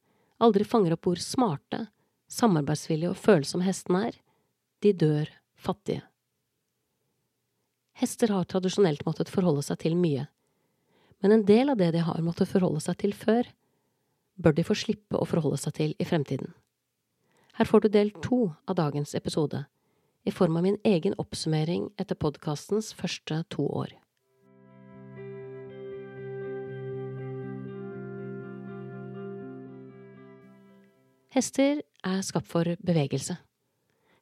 aldri 0.42 0.66
fanger 0.66 0.96
opp 0.96 1.06
hvor 1.06 1.20
smarte, 1.22 1.86
samarbeidsvillige 2.36 3.12
og 3.12 3.20
følsomme 3.20 3.66
hestene 3.66 4.06
er, 4.10 4.20
de 4.84 4.92
dør 4.92 5.32
fattige. 5.56 6.04
Hester 7.96 8.32
har 8.34 8.44
tradisjonelt 8.44 9.06
måttet 9.08 9.32
forholde 9.32 9.64
seg 9.64 9.80
til 9.80 9.96
mye, 9.96 10.26
men 11.24 11.32
en 11.32 11.46
del 11.48 11.72
av 11.72 11.80
det 11.80 11.94
de 11.94 12.04
har 12.04 12.24
måttet 12.24 12.50
forholde 12.50 12.82
seg 12.84 12.98
til 13.00 13.14
før, 13.16 13.48
bør 14.36 14.52
de 14.52 14.64
få 14.68 14.76
slippe 14.76 15.16
å 15.16 15.28
forholde 15.28 15.58
seg 15.62 15.76
til 15.78 15.94
i 15.96 16.04
fremtiden. 16.04 16.52
Her 17.56 17.64
får 17.64 17.86
du 17.86 17.88
del 17.94 18.12
to 18.20 18.40
av 18.68 18.76
dagens 18.76 19.16
episode, 19.16 19.64
i 20.28 20.34
form 20.34 20.58
av 20.58 20.66
min 20.66 20.76
egen 20.84 21.14
oppsummering 21.22 21.88
etter 21.96 22.18
podkastens 22.20 22.92
første 22.98 23.40
to 23.54 23.64
år. 23.64 23.94
Hester 31.36 31.82
er 32.00 32.22
skapt 32.24 32.48
for 32.48 32.64
bevegelse. 32.80 33.34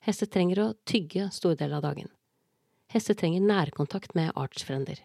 Hester 0.03 0.27
trenger 0.27 0.59
å 0.59 0.72
tygge 0.83 1.29
store 1.31 1.55
deler 1.61 1.79
av 1.79 1.85
dagen. 1.85 2.09
Hester 2.90 3.14
trenger 3.14 3.44
nærkontakt 3.46 4.16
med 4.18 4.33
artsfrender. 4.35 4.98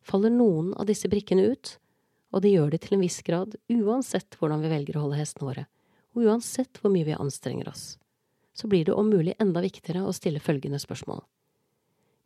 Faller 0.00 0.32
noen 0.32 0.70
av 0.80 0.88
disse 0.88 1.10
brikkene 1.12 1.44
ut, 1.52 1.74
og 2.32 2.40
det 2.40 2.54
gjør 2.54 2.72
det 2.72 2.80
til 2.86 2.96
en 2.96 3.04
viss 3.04 3.20
grad 3.26 3.58
uansett 3.68 4.40
hvordan 4.40 4.64
vi 4.64 4.72
velger 4.72 4.96
å 4.96 5.04
holde 5.04 5.20
hestene 5.20 5.50
våre, 5.50 5.66
og 6.16 6.24
uansett 6.24 6.80
hvor 6.80 6.94
mye 6.96 7.10
vi 7.10 7.20
anstrenger 7.20 7.68
oss. 7.68 7.98
Så 8.56 8.72
blir 8.72 8.88
det 8.88 8.96
om 8.96 9.12
mulig 9.12 9.36
enda 9.44 9.60
viktigere 9.60 10.06
å 10.08 10.16
stille 10.16 10.40
følgende 10.40 10.80
spørsmål. 10.80 11.20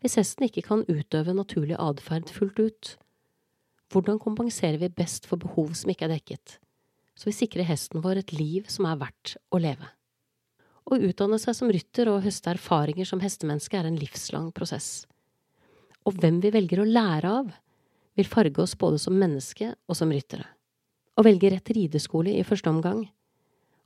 Hvis 0.07 0.21
hesten 0.23 0.47
ikke 0.47 0.69
kan 0.71 0.87
utøve 0.87 1.35
naturlig 1.35 1.81
atferd 1.83 2.31
fullt 2.31 2.63
ut, 2.63 2.97
hvordan 3.91 4.23
kompenserer 4.23 4.79
vi 4.79 4.95
best 5.03 5.27
for 5.27 5.43
behov 5.43 5.75
som 5.75 5.91
ikke 5.91 6.07
er 6.07 6.15
dekket, 6.15 6.61
så 7.15 7.31
vi 7.31 7.37
sikrer 7.37 7.69
hesten 7.69 8.03
vår 8.05 8.23
et 8.23 8.33
liv 8.35 8.69
som 8.71 8.89
er 8.91 9.01
verdt 9.01 9.37
å 9.55 9.61
leve? 9.63 9.89
Å 10.85 10.99
utdanne 11.01 11.39
seg 11.41 11.57
som 11.57 11.71
rytter 11.73 12.11
og 12.13 12.23
høste 12.27 12.53
erfaringer 12.53 13.09
som 13.09 13.23
hestemenneske 13.23 13.79
er 13.79 13.89
en 13.89 13.99
livslang 13.99 14.51
prosess. 14.53 15.07
Og 16.05 16.19
hvem 16.21 16.43
vi 16.45 16.53
velger 16.53 16.83
å 16.83 16.89
lære 16.89 17.31
av, 17.41 17.53
vil 18.15 18.29
farge 18.29 18.63
oss 18.63 18.77
både 18.79 19.01
som 19.01 19.17
menneske 19.19 19.73
og 19.89 19.97
som 19.99 20.13
ryttere. 20.13 20.45
Å 21.17 21.25
velge 21.25 21.51
rett 21.55 21.73
rideskole 21.75 22.35
i 22.35 22.45
første 22.47 22.71
omgang, 22.71 23.07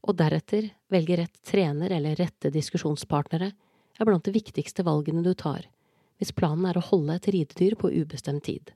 og 0.03 0.17
deretter 0.19 0.71
velge 0.93 1.19
rett 1.21 1.41
trener 1.47 1.93
eller 1.95 2.19
rette 2.19 2.51
diskusjonspartnere, 2.55 3.53
er 3.99 4.07
blant 4.07 4.25
de 4.25 4.35
viktigste 4.35 4.85
valgene 4.87 5.25
du 5.27 5.35
tar 5.35 5.67
hvis 6.19 6.35
planen 6.35 6.67
er 6.67 6.79
å 6.79 6.83
holde 6.83 7.15
et 7.15 7.29
ridedyr 7.31 7.77
på 7.79 7.93
ubestemt 7.95 8.43
tid. 8.49 8.73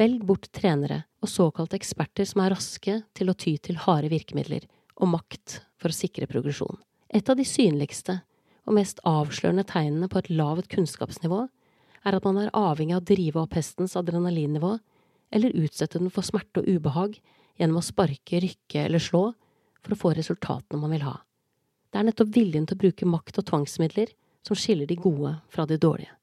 Velg 0.00 0.22
bort 0.24 0.46
trenere 0.56 1.02
og 1.20 1.28
såkalte 1.28 1.76
eksperter 1.76 2.24
som 2.24 2.40
er 2.40 2.54
raske 2.54 2.94
til 3.16 3.28
å 3.28 3.36
ty 3.36 3.58
til 3.60 3.76
harde 3.82 4.08
virkemidler 4.08 4.64
og 4.96 5.10
makt 5.12 5.58
for 5.80 5.92
å 5.92 5.96
sikre 5.96 6.28
progresjon. 6.30 6.78
Et 7.12 7.28
av 7.28 7.36
de 7.36 7.44
synligste 7.44 8.22
og 8.64 8.78
mest 8.78 9.02
avslørende 9.04 9.66
tegnene 9.68 10.08
på 10.08 10.22
et 10.22 10.30
lavt 10.32 10.70
kunnskapsnivå 10.72 11.42
er 12.08 12.16
at 12.16 12.24
man 12.24 12.40
er 12.40 12.54
avhengig 12.56 12.96
av 12.96 13.02
å 13.02 13.08
drive 13.12 13.42
opp 13.42 13.58
hestens 13.58 13.98
adrenalinnivå 14.00 14.72
eller 15.36 15.56
utsette 15.60 16.00
den 16.00 16.12
for 16.14 16.24
smerte 16.24 16.62
og 16.62 16.70
ubehag 16.70 17.18
gjennom 17.60 17.82
å 17.82 17.84
sparke, 17.84 18.40
rykke 18.40 18.86
eller 18.86 19.04
slå 19.04 19.26
for 19.84 19.92
å 19.92 20.00
få 20.00 20.14
resultatene 20.16 20.80
man 20.80 20.96
vil 20.96 21.04
ha. 21.10 21.18
Det 21.92 22.00
er 22.00 22.06
nettopp 22.08 22.32
viljen 22.32 22.64
til 22.64 22.78
å 22.78 22.84
bruke 22.86 23.08
makt 23.18 23.42
og 23.42 23.50
tvangsmidler 23.50 24.14
som 24.46 24.56
skiller 24.56 24.88
de 24.88 24.96
gode 24.96 25.36
fra 25.52 25.66
de 25.68 25.76
dårlige. 25.76 26.14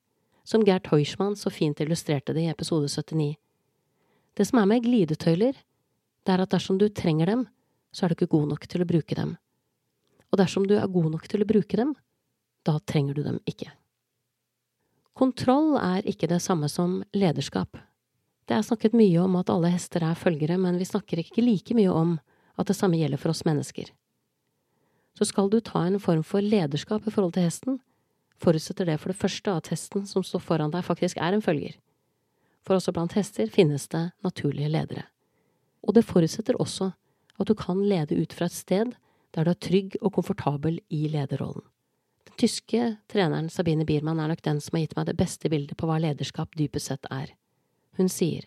Som 0.47 0.63
Gert 0.65 0.87
Heuschmann 0.89 1.35
så 1.37 1.51
fint 1.53 1.81
illustrerte 1.83 2.33
det 2.33 2.47
i 2.47 2.49
episode 2.49 2.89
79. 2.89 3.35
Det 4.37 4.45
som 4.45 4.59
er 4.61 4.69
med 4.69 4.85
glidetøyler, 4.85 5.57
det 5.57 6.33
er 6.33 6.43
at 6.43 6.53
dersom 6.53 6.77
du 6.77 6.85
trenger 6.93 7.25
dem, 7.31 7.47
så 7.89 8.05
er 8.05 8.11
du 8.11 8.17
ikke 8.17 8.33
god 8.35 8.51
nok 8.51 8.67
til 8.69 8.83
å 8.83 8.89
bruke 8.89 9.17
dem. 9.17 9.33
Og 10.29 10.37
dersom 10.37 10.67
du 10.69 10.75
er 10.77 10.91
god 10.91 11.09
nok 11.15 11.25
til 11.31 11.41
å 11.41 11.49
bruke 11.49 11.79
dem, 11.79 11.95
da 12.67 12.77
trenger 12.85 13.17
du 13.17 13.23
dem 13.25 13.39
ikke. 13.49 13.71
Kontroll 15.17 15.79
er 15.81 16.05
ikke 16.05 16.29
det 16.29 16.43
samme 16.43 16.69
som 16.69 16.99
lederskap. 17.17 17.79
Det 18.47 18.53
er 18.53 18.67
snakket 18.67 18.93
mye 18.95 19.23
om 19.23 19.39
at 19.39 19.49
alle 19.49 19.71
hester 19.73 20.05
er 20.05 20.19
følgere, 20.19 20.59
men 20.61 20.77
vi 20.77 20.85
snakker 20.85 21.23
ikke 21.23 21.41
like 21.41 21.73
mye 21.75 21.89
om 21.89 22.13
at 22.57 22.69
det 22.69 22.77
samme 22.77 22.99
gjelder 22.99 23.19
for 23.21 23.33
oss 23.33 23.41
mennesker. 23.47 23.89
Så 25.17 25.25
skal 25.25 25.49
du 25.49 25.57
ta 25.65 25.81
en 25.87 25.97
form 25.99 26.21
for 26.21 26.45
lederskap 26.45 27.07
i 27.07 27.13
forhold 27.13 27.33
til 27.33 27.47
hesten, 27.47 27.79
forutsetter 28.37 28.85
det 28.85 28.99
for 29.01 29.09
det 29.09 29.17
første 29.17 29.57
at 29.57 29.71
hesten 29.73 30.05
som 30.05 30.21
står 30.21 30.43
foran 30.45 30.73
deg, 30.73 30.85
faktisk 30.85 31.17
er 31.17 31.33
en 31.33 31.41
følger. 31.41 31.73
For 32.67 32.75
også 32.75 32.91
blant 32.91 33.15
hester 33.15 33.47
finnes 33.47 33.87
det 33.93 34.09
naturlige 34.25 34.67
ledere. 34.67 35.05
Og 35.87 35.95
det 35.95 36.03
forutsetter 36.03 36.59
også 36.59 36.91
at 37.39 37.47
du 37.47 37.55
kan 37.55 37.79
lede 37.79 38.17
ut 38.19 38.33
fra 38.35 38.49
et 38.49 38.57
sted 38.57 38.91
der 39.35 39.47
du 39.47 39.53
er 39.53 39.61
trygg 39.61 39.95
og 40.01 40.13
komfortabel 40.17 40.79
i 40.89 41.07
lederrollen 41.11 41.63
Den 42.27 42.35
tyske 42.41 42.97
treneren 43.07 43.49
Sabine 43.49 43.85
Biermann 43.85 44.19
er 44.19 44.31
nok 44.31 44.43
den 44.43 44.59
som 44.61 44.75
har 44.75 44.83
gitt 44.83 44.95
meg 44.97 45.07
det 45.07 45.17
beste 45.19 45.49
bildet 45.49 45.77
på 45.77 45.87
hva 45.87 45.99
lederskap 46.01 46.55
dypest 46.59 46.91
sett 46.91 47.07
er. 47.11 47.31
Hun 47.97 48.09
sier, 48.11 48.43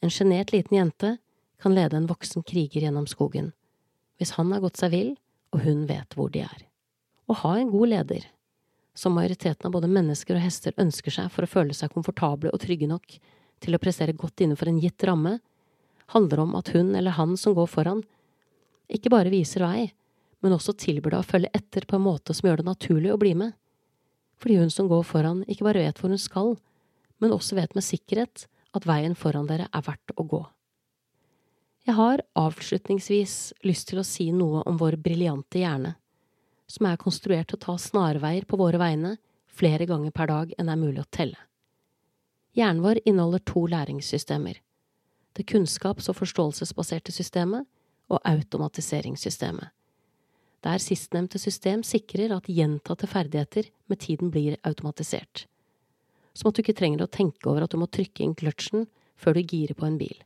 en 0.00 0.12
sjenert 0.12 0.52
liten 0.54 0.76
jente 0.76 1.16
kan 1.60 1.74
lede 1.74 1.96
en 1.96 2.08
voksen 2.08 2.46
kriger 2.46 2.86
gjennom 2.86 3.08
skogen, 3.10 3.52
hvis 4.16 4.36
han 4.38 4.52
har 4.54 4.62
gått 4.62 4.80
seg 4.80 4.94
vill 4.94 5.10
og 5.52 5.64
hun 5.66 5.86
vet 5.90 6.14
hvor 6.14 6.30
de 6.30 6.44
er. 6.46 6.62
Å 7.26 7.36
ha 7.42 7.56
en 7.58 7.72
god 7.72 7.92
leder, 7.92 8.24
som 8.94 9.14
majoriteten 9.16 9.66
av 9.66 9.74
både 9.74 9.90
mennesker 9.90 10.36
og 10.36 10.44
hester 10.44 10.76
ønsker 10.80 11.14
seg 11.14 11.28
for 11.34 11.44
å 11.44 11.50
føle 11.50 11.76
seg 11.76 11.92
komfortable 11.92 12.52
og 12.54 12.62
trygge 12.62 12.88
nok 12.90 13.18
til 13.60 13.76
å 13.76 13.80
prestere 13.82 14.16
godt 14.16 14.42
innenfor 14.42 14.70
en 14.70 14.80
gitt 14.82 15.04
ramme, 15.06 15.38
handler 16.14 16.42
om 16.44 16.56
at 16.58 16.72
hun 16.74 16.94
eller 16.98 17.14
han 17.16 17.36
som 17.38 17.54
går 17.54 17.68
foran, 17.70 18.02
ikke 18.90 19.12
bare 19.12 19.32
viser 19.32 19.62
vei, 19.62 19.90
men 20.40 20.56
også 20.56 20.74
tilbyr 20.80 21.14
deg 21.14 21.22
å 21.22 21.28
følge 21.28 21.52
etter 21.54 21.86
på 21.86 21.98
en 21.98 22.06
måte 22.06 22.34
som 22.34 22.48
gjør 22.48 22.62
det 22.62 22.70
naturlig 22.70 23.12
å 23.14 23.20
bli 23.20 23.34
med. 23.38 23.52
Fordi 24.40 24.56
hun 24.62 24.72
som 24.72 24.88
går 24.90 25.04
foran, 25.06 25.44
ikke 25.46 25.66
bare 25.68 25.84
vet 25.84 26.00
hvor 26.00 26.10
hun 26.10 26.20
skal, 26.20 26.54
men 27.20 27.34
også 27.36 27.58
vet 27.58 27.76
med 27.76 27.84
sikkerhet 27.84 28.46
at 28.76 28.86
veien 28.88 29.14
foran 29.18 29.48
dere 29.50 29.68
er 29.68 29.84
verdt 29.84 30.14
å 30.16 30.24
gå. 30.24 30.40
Jeg 31.88 31.96
har 31.96 32.22
avslutningsvis 32.38 33.34
lyst 33.66 33.88
til 33.90 34.00
å 34.00 34.06
si 34.06 34.30
noe 34.36 34.64
om 34.68 34.78
vår 34.80 34.98
briljante 35.00 35.62
hjerne, 35.62 35.94
som 36.70 36.86
er 36.86 37.00
konstruert 37.00 37.50
til 37.50 37.58
å 37.58 37.64
ta 37.64 37.76
snarveier 37.80 38.46
på 38.48 38.58
våre 38.60 38.80
vegne 38.80 39.16
flere 39.60 39.88
ganger 39.88 40.12
per 40.14 40.30
dag 40.30 40.52
enn 40.56 40.68
det 40.68 40.76
er 40.76 40.82
mulig 40.82 41.02
å 41.02 41.08
telle. 41.10 41.49
Hjernen 42.56 42.82
vår 42.82 42.98
inneholder 43.04 43.38
to 43.46 43.66
læringssystemer– 43.70 44.60
det 45.38 45.46
kunnskaps- 45.46 46.08
og 46.10 46.16
forståelsesbaserte 46.18 47.12
systemet 47.14 47.68
og 48.10 48.18
automatiseringssystemet, 48.26 49.68
der 50.64 50.82
sistnevnte 50.82 51.38
system 51.38 51.84
sikrer 51.86 52.34
at 52.34 52.50
gjentatte 52.50 53.06
ferdigheter 53.06 53.70
med 53.86 54.00
tiden 54.02 54.32
blir 54.34 54.58
automatisert, 54.66 55.46
som 56.34 56.50
at 56.50 56.58
du 56.58 56.64
ikke 56.64 56.74
trenger 56.80 57.06
å 57.06 57.12
tenke 57.12 57.46
over 57.46 57.64
at 57.64 57.70
du 57.70 57.78
må 57.78 57.86
trykke 57.86 58.24
inn 58.26 58.34
kløtsjen 58.34 58.88
før 59.14 59.38
du 59.38 59.44
girer 59.46 59.78
på 59.78 59.86
en 59.86 60.00
bil. 60.00 60.18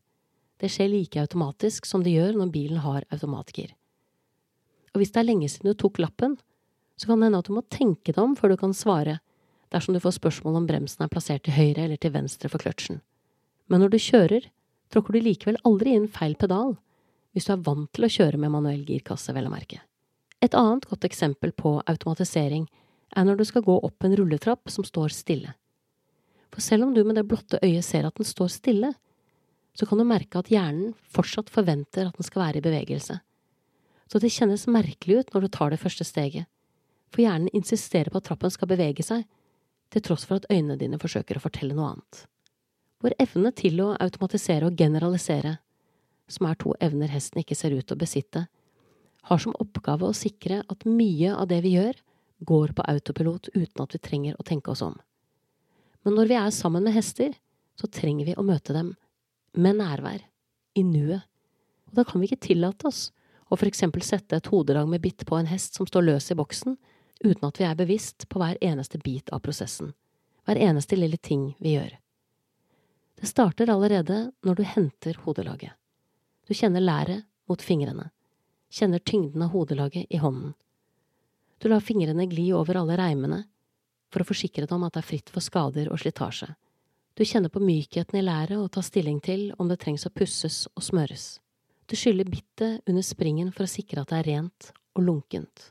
Det 0.56 0.72
skjer 0.72 0.88
like 0.88 1.20
automatisk 1.20 1.84
som 1.84 2.02
det 2.02 2.16
gjør 2.16 2.40
når 2.40 2.54
bilen 2.54 2.80
har 2.80 3.04
automatgir. 3.12 3.76
Og 4.94 5.02
hvis 5.02 5.12
det 5.12 5.20
er 5.20 5.28
lenge 5.28 5.52
siden 5.52 5.74
du 5.74 5.76
tok 5.76 6.00
lappen, 6.00 6.38
så 6.96 7.10
kan 7.10 7.20
det 7.20 7.28
hende 7.28 7.44
at 7.44 7.50
du 7.50 7.56
må 7.56 7.64
tenke 7.68 8.14
deg 8.14 8.22
om 8.22 8.36
før 8.38 8.54
du 8.54 8.60
kan 8.64 8.72
svare 8.72 9.18
dersom 9.74 9.96
du 9.96 10.00
får 10.02 10.18
spørsmål 10.20 10.60
om 10.60 10.68
bremsen 10.68 11.04
er 11.04 11.10
plassert 11.10 11.44
til 11.46 11.56
høyre 11.56 11.88
eller 11.88 12.00
til 12.00 12.14
venstre 12.14 12.50
for 12.52 12.62
kløtsjen. 12.62 13.00
Men 13.68 13.82
når 13.82 13.94
du 13.94 13.98
kjører, 14.02 14.46
tråkker 14.92 15.16
du 15.16 15.24
likevel 15.24 15.58
aldri 15.66 15.96
inn 15.96 16.06
feil 16.12 16.36
pedal, 16.38 16.76
hvis 17.34 17.48
du 17.48 17.54
er 17.56 17.64
vant 17.66 17.90
til 17.96 18.06
å 18.06 18.12
kjøre 18.16 18.38
med 18.38 18.52
manuell 18.54 18.84
girkasse, 18.86 19.34
vel 19.34 19.48
å 19.48 19.52
merke. 19.52 19.80
Et 20.44 20.54
annet 20.54 20.86
godt 20.86 21.06
eksempel 21.08 21.54
på 21.56 21.78
automatisering 21.90 22.68
er 23.16 23.26
når 23.26 23.40
du 23.40 23.44
skal 23.48 23.64
gå 23.66 23.74
opp 23.86 24.06
en 24.06 24.14
rulletrapp 24.18 24.70
som 24.70 24.86
står 24.86 25.14
stille. 25.14 25.54
For 26.54 26.62
selv 26.62 26.86
om 26.86 26.94
du 26.94 27.02
med 27.02 27.18
det 27.18 27.26
blotte 27.26 27.58
øyet 27.64 27.86
ser 27.86 28.06
at 28.06 28.14
den 28.20 28.28
står 28.28 28.52
stille, 28.54 28.92
så 29.74 29.86
kan 29.90 29.98
du 29.98 30.06
merke 30.06 30.38
at 30.38 30.50
hjernen 30.52 30.92
fortsatt 31.10 31.50
forventer 31.50 32.06
at 32.06 32.18
den 32.18 32.26
skal 32.26 32.44
være 32.44 32.60
i 32.60 32.66
bevegelse. 32.66 33.16
Så 34.06 34.20
det 34.22 34.30
kjennes 34.30 34.68
merkelig 34.70 35.24
ut 35.24 35.32
når 35.34 35.46
du 35.46 35.54
tar 35.56 35.72
det 35.72 35.80
første 35.82 36.06
steget, 36.06 36.46
for 37.10 37.24
hjernen 37.24 37.50
insisterer 37.56 38.12
på 38.12 38.20
at 38.20 38.28
trappen 38.28 38.52
skal 38.52 38.70
bevege 38.70 39.02
seg, 39.06 39.24
til 39.92 40.04
tross 40.04 40.24
for 40.28 40.40
at 40.40 40.48
øynene 40.52 40.78
dine 40.80 40.98
forsøker 41.00 41.38
å 41.38 41.44
fortelle 41.44 41.76
noe 41.76 41.92
annet. 41.94 42.24
Vår 43.04 43.16
evne 43.20 43.52
til 43.56 43.80
å 43.84 43.92
automatisere 44.00 44.68
og 44.68 44.78
generalisere, 44.80 45.58
som 46.28 46.48
er 46.48 46.58
to 46.60 46.72
evner 46.80 47.10
hesten 47.12 47.42
ikke 47.42 47.56
ser 47.58 47.74
ut 47.76 47.84
til 47.86 47.96
å 47.98 48.00
besitte, 48.00 48.46
har 49.28 49.40
som 49.40 49.56
oppgave 49.60 50.08
å 50.08 50.16
sikre 50.16 50.62
at 50.68 50.86
mye 50.88 51.32
av 51.32 51.48
det 51.50 51.60
vi 51.64 51.74
gjør, 51.76 51.96
går 52.44 52.74
på 52.76 52.84
autopilot 52.90 53.50
uten 53.54 53.82
at 53.84 53.94
vi 53.94 54.00
trenger 54.02 54.36
å 54.38 54.46
tenke 54.46 54.72
oss 54.72 54.82
om. 54.84 54.96
Men 56.04 56.18
når 56.18 56.30
vi 56.30 56.36
er 56.36 56.52
sammen 56.52 56.84
med 56.84 56.96
hester, 56.96 57.32
så 57.80 57.88
trenger 57.88 58.28
vi 58.28 58.36
å 58.36 58.44
møte 58.44 58.74
dem 58.76 58.92
med 59.56 59.78
nærvær, 59.80 60.20
i 60.74 60.82
nuet. 60.82 61.22
Og 61.88 61.94
da 61.96 62.04
kan 62.06 62.20
vi 62.20 62.28
ikke 62.28 62.48
tillate 62.48 62.88
oss 62.88 63.06
å 63.46 63.56
for 63.56 63.68
eksempel 63.68 64.02
sette 64.02 64.36
et 64.36 64.48
hodelag 64.50 64.88
med 64.90 65.02
bitt 65.04 65.24
på 65.28 65.38
en 65.38 65.48
hest 65.48 65.78
som 65.78 65.86
står 65.86 66.08
løs 66.08 66.30
i 66.32 66.36
boksen, 66.38 66.76
uten 67.20 67.48
at 67.48 67.60
vi 67.60 67.66
er 67.68 67.78
bevisst 67.78 68.28
på 68.28 68.40
hver 68.40 68.58
eneste 68.64 68.98
bit 68.98 69.30
av 69.32 69.44
prosessen, 69.44 69.92
hver 70.44 70.60
eneste 70.60 70.96
lille 70.96 71.16
ting 71.16 71.52
vi 71.60 71.76
gjør. 71.76 71.94
Det 73.20 73.30
starter 73.30 73.70
allerede 73.70 74.32
når 74.44 74.54
du 74.58 74.64
henter 74.66 75.20
hodelaget. 75.24 75.72
Du 76.48 76.54
kjenner 76.54 76.82
læret 76.82 77.24
mot 77.48 77.62
fingrene, 77.62 78.10
kjenner 78.70 78.98
tyngden 78.98 79.42
av 79.42 79.54
hodelaget 79.54 80.06
i 80.10 80.20
hånden. 80.20 80.54
Du 81.58 81.68
lar 81.70 81.80
fingrene 81.80 82.26
gli 82.26 82.50
over 82.52 82.76
alle 82.76 82.98
reimene 82.98 83.44
for 84.12 84.22
å 84.22 84.28
forsikre 84.28 84.66
deg 84.66 84.74
om 84.76 84.84
at 84.86 84.96
det 84.96 85.04
er 85.04 85.08
fritt 85.08 85.30
for 85.32 85.44
skader 85.44 85.88
og 85.92 86.02
slitasje. 86.02 86.50
Du 87.14 87.22
kjenner 87.24 87.48
på 87.48 87.62
mykheten 87.62 88.18
i 88.18 88.24
læret 88.26 88.58
og 88.58 88.72
tar 88.74 88.84
stilling 88.86 89.20
til 89.22 89.52
om 89.58 89.70
det 89.70 89.78
trengs 89.82 90.06
å 90.06 90.12
pusses 90.12 90.64
og 90.74 90.82
smøres. 90.82 91.38
Du 91.86 91.94
skyller 91.96 92.26
bittet 92.26 92.82
under 92.90 93.04
springen 93.06 93.52
for 93.54 93.66
å 93.66 93.70
sikre 93.70 94.02
at 94.02 94.10
det 94.10 94.20
er 94.20 94.28
rent 94.32 94.70
og 94.98 95.06
lunkent. 95.06 95.70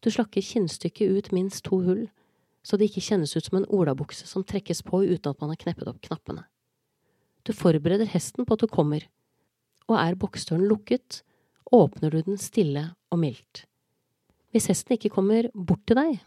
Du 0.00 0.10
slakker 0.10 0.44
kinnstykket 0.44 1.10
ut 1.10 1.32
minst 1.32 1.64
to 1.66 1.80
hull, 1.84 2.06
så 2.62 2.76
det 2.76 2.90
ikke 2.90 3.04
kjennes 3.04 3.34
ut 3.36 3.46
som 3.46 3.58
en 3.60 3.68
olabukse 3.68 4.26
som 4.28 4.44
trekkes 4.44 4.82
på 4.86 5.02
uten 5.04 5.32
at 5.32 5.40
man 5.40 5.52
har 5.52 5.60
kneppet 5.60 5.88
opp 5.90 6.00
knappene. 6.04 6.44
Du 7.44 7.52
forbereder 7.56 8.08
hesten 8.08 8.44
på 8.44 8.56
at 8.56 8.64
du 8.64 8.68
kommer, 8.68 9.06
og 9.88 9.96
er 10.00 10.16
boksdøren 10.20 10.68
lukket, 10.68 11.22
åpner 11.72 12.12
du 12.12 12.20
den 12.24 12.40
stille 12.40 12.90
og 13.12 13.20
mildt. 13.22 13.64
Hvis 14.50 14.68
hesten 14.72 14.96
ikke 14.96 15.12
kommer 15.14 15.48
bort 15.54 15.84
til 15.88 15.98
deg, 16.00 16.18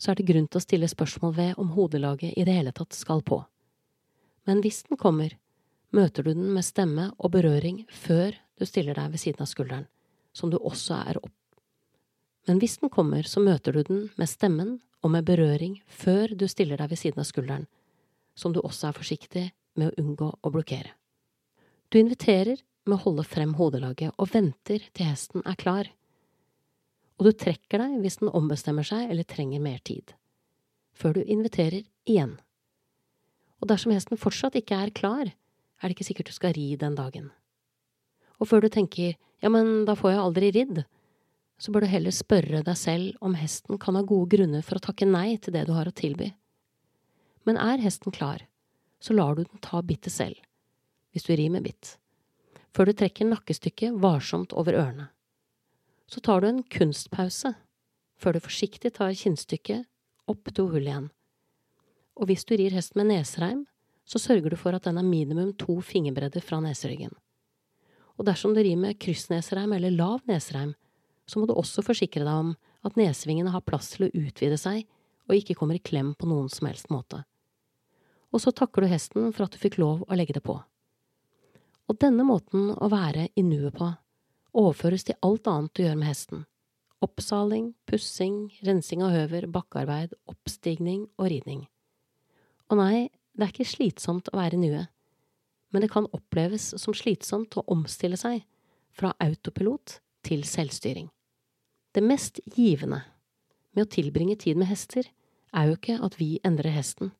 så 0.00 0.12
er 0.12 0.18
det 0.18 0.28
grunn 0.30 0.48
til 0.48 0.60
å 0.60 0.64
stille 0.64 0.88
spørsmål 0.88 1.34
ved 1.36 1.60
om 1.60 1.72
hodelaget 1.76 2.36
i 2.36 2.44
det 2.46 2.54
hele 2.56 2.72
tatt 2.76 2.96
skal 2.96 3.22
på. 3.24 3.42
Men 4.48 4.62
hvis 4.64 4.82
den 4.88 4.98
kommer, 5.00 5.34
møter 5.92 6.24
du 6.24 6.32
den 6.32 6.52
med 6.54 6.64
stemme 6.64 7.10
og 7.18 7.34
berøring 7.34 7.84
før 7.92 8.36
du 8.58 8.66
stiller 8.68 8.96
deg 8.96 9.12
ved 9.12 9.22
siden 9.22 9.44
av 9.44 9.50
skulderen, 9.50 9.86
som 10.32 10.52
du 10.52 10.58
også 10.58 11.02
er 11.10 11.20
opp 11.20 11.34
men 12.50 12.58
hvis 12.58 12.80
den 12.82 12.90
kommer, 12.90 13.22
så 13.22 13.38
møter 13.38 13.76
du 13.76 13.84
den 13.86 13.98
med 14.18 14.26
stemmen 14.26 14.80
og 15.06 15.12
med 15.14 15.22
berøring 15.28 15.76
før 15.86 16.32
du 16.34 16.48
stiller 16.50 16.80
deg 16.80 16.90
ved 16.90 16.98
siden 16.98 17.22
av 17.22 17.28
skulderen, 17.28 17.68
som 18.34 18.50
du 18.50 18.58
også 18.58 18.88
er 18.88 18.96
forsiktig 18.96 19.44
med 19.78 19.92
å 19.92 20.02
unngå 20.02 20.32
å 20.34 20.50
blokkere. 20.50 20.96
Du 21.94 22.00
inviterer 22.02 22.58
med 22.88 22.96
å 22.96 23.04
holde 23.04 23.26
frem 23.30 23.54
hodelaget 23.54 24.18
og 24.18 24.34
venter 24.34 24.82
til 24.90 25.06
hesten 25.12 25.46
er 25.46 25.60
klar, 25.62 25.94
og 27.22 27.28
du 27.28 27.32
trekker 27.38 27.84
deg 27.84 27.98
hvis 28.02 28.18
den 28.18 28.34
ombestemmer 28.34 28.90
seg 28.90 29.06
eller 29.06 29.30
trenger 29.30 29.62
mer 29.62 29.78
tid, 29.86 30.10
før 30.90 31.20
du 31.20 31.22
inviterer 31.22 31.84
igjen. 32.02 32.34
Og 33.62 33.70
dersom 33.70 33.94
hesten 33.94 34.18
fortsatt 34.18 34.58
ikke 34.58 34.74
er 34.74 34.90
klar, 34.90 35.28
er 35.30 35.86
det 35.86 35.94
ikke 35.94 36.10
sikkert 36.10 36.34
du 36.34 36.34
skal 36.34 36.58
ri 36.58 36.72
den 36.80 36.98
dagen. 36.98 37.30
Og 38.42 38.50
før 38.50 38.66
du 38.66 38.72
tenker 38.74 39.14
ja, 39.38 39.54
men 39.54 39.84
da 39.86 39.94
får 39.94 40.16
jeg 40.16 40.26
aldri 40.26 40.56
ridd, 40.58 40.88
så 41.60 41.72
bør 41.72 41.84
du 41.84 41.90
heller 41.92 42.14
spørre 42.14 42.62
deg 42.64 42.76
selv 42.78 43.24
om 43.24 43.36
hesten 43.36 43.78
kan 43.80 43.98
ha 43.98 44.02
gode 44.06 44.32
grunner 44.32 44.64
for 44.64 44.80
å 44.80 44.84
takke 44.86 45.08
nei 45.08 45.36
til 45.36 45.52
det 45.56 45.66
du 45.68 45.74
har 45.76 45.88
å 45.88 45.94
tilby. 45.94 46.30
Men 47.44 47.60
er 47.60 47.82
hesten 47.84 48.14
klar, 48.16 48.46
så 49.00 49.16
lar 49.16 49.36
du 49.36 49.44
den 49.44 49.60
ta 49.64 49.82
bittet 49.84 50.14
selv, 50.14 50.40
hvis 51.12 51.28
du 51.28 51.34
rir 51.34 51.52
med 51.52 51.66
bitt, 51.68 51.96
før 52.72 52.88
du 52.88 52.96
trekker 52.96 53.28
nakkestykket 53.28 54.00
varsomt 54.00 54.56
over 54.56 54.78
ørene. 54.80 55.10
Så 56.08 56.24
tar 56.24 56.40
du 56.40 56.48
en 56.48 56.64
kunstpause, 56.64 57.54
før 58.20 58.36
du 58.36 58.44
forsiktig 58.44 58.94
tar 58.96 59.12
kinnstykket 59.16 59.86
opp 60.30 60.52
to 60.56 60.66
hull 60.72 60.86
igjen. 60.86 61.10
Og 62.20 62.28
hvis 62.28 62.44
du 62.48 62.56
rir 62.56 62.74
hesten 62.74 63.00
med 63.00 63.12
nesereim, 63.12 63.64
så 64.08 64.18
sørger 64.18 64.52
du 64.52 64.58
for 64.58 64.74
at 64.74 64.88
den 64.88 64.98
er 64.98 65.06
minimum 65.06 65.52
to 65.60 65.78
fingerbredder 65.84 66.42
fra 66.44 66.58
neseryggen. 66.64 67.12
Og 68.18 68.26
dersom 68.28 68.56
du 68.56 68.60
rir 68.64 68.76
med 68.76 68.98
kryssnesereim 69.00 69.72
eller 69.76 69.94
lav 69.94 70.24
nesereim, 70.28 70.74
så 71.30 71.40
må 71.40 71.46
du 71.46 71.54
også 71.54 71.84
forsikre 71.86 72.26
deg 72.26 72.34
om 72.34 72.54
at 72.86 72.98
nesvingene 72.98 73.52
har 73.54 73.64
plass 73.66 73.92
til 73.94 74.08
å 74.08 74.12
utvide 74.12 74.58
seg 74.58 74.82
og 75.30 75.36
ikke 75.36 75.54
kommer 75.58 75.78
i 75.78 75.84
klem 75.84 76.12
på 76.18 76.26
noen 76.26 76.50
som 76.50 76.66
helst 76.66 76.90
måte. 76.90 77.22
Og 78.34 78.42
så 78.42 78.52
takker 78.54 78.82
du 78.82 78.90
hesten 78.90 79.30
for 79.30 79.46
at 79.46 79.54
du 79.54 79.62
fikk 79.62 79.78
lov 79.78 80.02
å 80.06 80.18
legge 80.18 80.34
det 80.34 80.42
på. 80.46 80.58
Og 81.90 81.98
denne 82.02 82.26
måten 82.26 82.70
å 82.74 82.90
være 82.90 83.28
i 83.38 83.42
nuet 83.46 83.74
på 83.78 83.88
overføres 84.56 85.06
til 85.06 85.18
alt 85.26 85.46
annet 85.50 85.74
du 85.74 85.84
gjør 85.84 85.98
med 85.98 86.10
hesten. 86.10 86.46
Oppsaling, 87.00 87.72
pussing, 87.88 88.50
rensing 88.66 89.04
av 89.06 89.14
høver, 89.14 89.46
bakkearbeid, 89.50 90.14
oppstigning 90.30 91.06
og 91.16 91.30
ridning. 91.32 91.64
Og 92.70 92.78
nei, 92.78 93.08
det 93.34 93.46
er 93.46 93.54
ikke 93.54 93.70
slitsomt 93.70 94.28
å 94.30 94.38
være 94.38 94.58
i 94.58 94.62
nuet, 94.64 94.90
men 95.70 95.84
det 95.84 95.90
kan 95.92 96.08
oppleves 96.14 96.72
som 96.82 96.94
slitsomt 96.96 97.56
å 97.56 97.64
omstille 97.70 98.18
seg 98.20 98.42
fra 98.94 99.14
autopilot 99.22 100.00
til 100.26 100.42
selvstyring. 100.46 101.08
Det 101.92 102.02
mest 102.06 102.38
givende 102.44 103.00
med 103.74 103.82
å 103.82 103.90
tilbringe 103.90 104.36
tid 104.38 104.58
med 104.60 104.68
hester 104.70 105.08
er 105.50 105.66
jo 105.66 105.74
ikke 105.74 105.96
at 106.06 106.16
vi 106.20 106.36
endrer 106.46 106.70
hesten. 106.70 107.10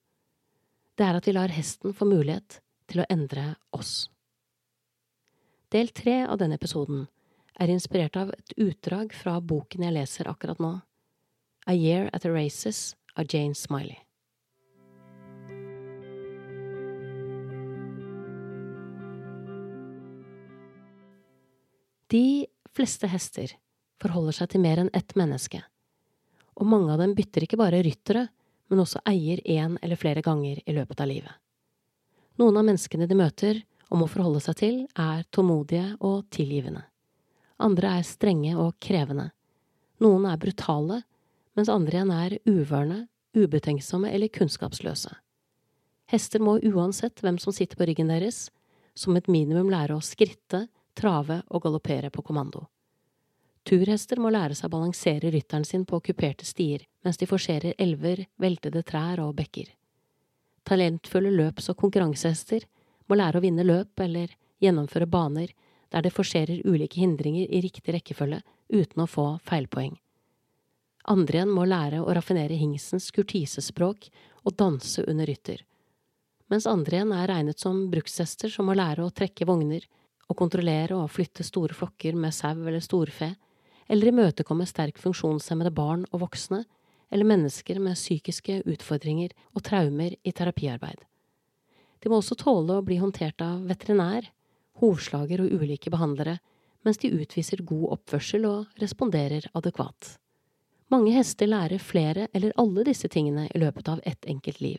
Det 0.95 1.07
er 1.09 1.17
at 1.19 1.27
vi 1.27 1.35
lar 1.35 1.51
hesten 1.51 1.95
få 1.97 2.07
mulighet 2.07 2.61
til 2.91 3.03
å 3.03 3.07
endre 3.11 3.57
oss. 3.75 4.07
Del 5.75 5.91
tre 5.95 6.21
av 6.23 6.39
denne 6.39 6.55
episoden 6.55 7.09
er 7.59 7.73
inspirert 7.75 8.15
av 8.19 8.31
et 8.35 8.55
utdrag 8.63 9.11
fra 9.15 9.41
boken 9.43 9.83
jeg 9.87 9.97
leser 9.97 10.31
akkurat 10.31 10.63
nå, 10.63 10.71
A 11.67 11.75
Year 11.75 12.07
at 12.15 12.23
the 12.23 12.31
Races 12.31 12.95
av 13.19 13.27
Jane 13.27 13.59
Smiley. 13.59 13.99
De 22.11 22.47
fleste 22.71 23.11
hester 23.11 23.57
forholder 24.01 24.37
seg 24.37 24.53
til 24.53 24.65
mer 24.65 24.81
enn 24.83 24.93
ett 24.97 25.15
menneske, 25.19 25.63
og 26.61 26.69
mange 26.69 26.93
av 26.93 27.01
dem 27.01 27.15
bytter 27.17 27.47
ikke 27.47 27.59
bare 27.61 27.83
ryttere, 27.85 28.27
men 28.71 28.83
også 28.83 29.03
eier 29.09 29.41
én 29.45 29.77
eller 29.83 29.99
flere 29.99 30.23
ganger 30.23 30.61
i 30.65 30.75
løpet 30.77 31.01
av 31.03 31.11
livet. 31.11 31.33
Noen 32.41 32.57
av 32.57 32.67
menneskene 32.69 33.09
de 33.11 33.19
møter 33.19 33.63
og 33.91 34.03
må 34.03 34.07
forholde 34.09 34.41
seg 34.45 34.59
til, 34.61 34.77
er 34.95 35.27
tålmodige 35.35 35.97
og 36.07 36.29
tilgivende. 36.33 36.85
Andre 37.61 37.97
er 37.99 38.07
strenge 38.07 38.55
og 38.57 38.77
krevende. 38.81 39.31
Noen 40.01 40.29
er 40.31 40.39
brutale, 40.41 41.03
mens 41.59 41.69
andre 41.73 41.99
igjen 41.99 42.13
er 42.15 42.37
uvørne, 42.49 43.01
ubetenksomme 43.37 44.11
eller 44.15 44.33
kunnskapsløse. 44.33 45.13
Hester 46.11 46.43
må 46.43 46.57
uansett 46.67 47.21
hvem 47.23 47.39
som 47.39 47.55
sitter 47.55 47.79
på 47.79 47.87
ryggen 47.91 48.11
deres, 48.11 48.49
som 48.95 49.17
et 49.19 49.29
minimum 49.31 49.71
lære 49.71 49.95
å 49.95 50.03
skritte, 50.03 50.65
trave 50.99 51.43
og 51.49 51.63
galoppere 51.67 52.11
på 52.11 52.25
kommando. 52.27 52.65
Turhester 53.69 54.19
må 54.19 54.33
lære 54.33 54.57
seg 54.57 54.71
å 54.71 54.75
balansere 54.75 55.31
rytteren 55.31 55.67
sin 55.69 55.85
på 55.87 56.01
kuperte 56.01 56.47
stier 56.49 56.87
mens 57.05 57.21
de 57.21 57.29
forserer 57.29 57.77
elver, 57.79 58.27
veltede 58.41 58.83
trær 58.87 59.21
og 59.25 59.35
bekker. 59.39 59.69
Talentfulle 60.65 61.33
løps- 61.33 61.71
og 61.73 61.79
konkurransehester 61.81 62.67
må 63.09 63.19
lære 63.21 63.39
å 63.39 63.45
vinne 63.45 63.65
løp 63.67 64.01
eller 64.01 64.33
gjennomføre 64.61 65.09
baner 65.09 65.53
der 65.91 66.05
det 66.07 66.15
forserer 66.15 66.63
ulike 66.65 67.01
hindringer 67.01 67.51
i 67.51 67.63
riktig 67.65 67.95
rekkefølge 67.95 68.43
uten 68.71 69.03
å 69.03 69.09
få 69.11 69.27
feilpoeng. 69.45 69.97
Andre 71.11 71.41
igjen 71.41 71.55
må 71.55 71.65
lære 71.67 72.03
å 72.05 72.13
raffinere 72.15 72.59
hingsens 72.61 73.09
kurtisespråk 73.17 74.11
og 74.45 74.57
danse 74.57 75.03
under 75.09 75.27
rytter, 75.27 75.65
mens 76.51 76.67
andre 76.67 76.99
igjen 76.99 77.15
er 77.17 77.29
regnet 77.31 77.63
som 77.63 77.87
brukshester 77.91 78.53
som 78.53 78.69
må 78.69 78.77
lære 78.79 79.05
å 79.05 79.15
trekke 79.15 79.47
vogner 79.49 79.87
og 80.29 80.39
kontrollere 80.39 80.99
og 80.99 81.11
flytte 81.11 81.47
store 81.47 81.75
flokker 81.75 82.19
med 82.19 82.35
sau 82.35 82.55
eller 82.59 82.83
storfe, 82.85 83.33
eller 83.91 84.13
imøtekomme 84.13 84.67
sterkt 84.69 85.03
funksjonshemmede 85.03 85.73
barn 85.75 86.05
og 86.13 86.23
voksne, 86.25 86.63
eller 87.11 87.27
mennesker 87.27 87.81
med 87.83 87.99
psykiske 87.99 88.61
utfordringer 88.71 89.35
og 89.57 89.65
traumer 89.67 90.15
i 90.23 90.33
terapiarbeid. 90.33 91.01
De 92.01 92.09
må 92.09 92.21
også 92.21 92.39
tåle 92.39 92.79
å 92.79 92.85
bli 92.87 93.01
håndtert 93.01 93.43
av 93.45 93.67
veterinær, 93.69 94.31
hovslager 94.81 95.43
og 95.43 95.59
ulike 95.59 95.91
behandlere, 95.93 96.39
mens 96.87 97.01
de 97.03 97.11
utviser 97.13 97.65
god 97.67 97.99
oppførsel 97.99 98.47
og 98.49 98.81
responderer 98.81 99.51
adekvat. 99.59 100.15
Mange 100.91 101.13
hester 101.15 101.51
lærer 101.51 101.83
flere 101.83 102.29
eller 102.35 102.55
alle 102.59 102.87
disse 102.87 103.11
tingene 103.13 103.49
i 103.51 103.61
løpet 103.61 103.91
av 103.93 104.01
ett 104.07 104.25
enkelt 104.27 104.63
liv. 104.63 104.79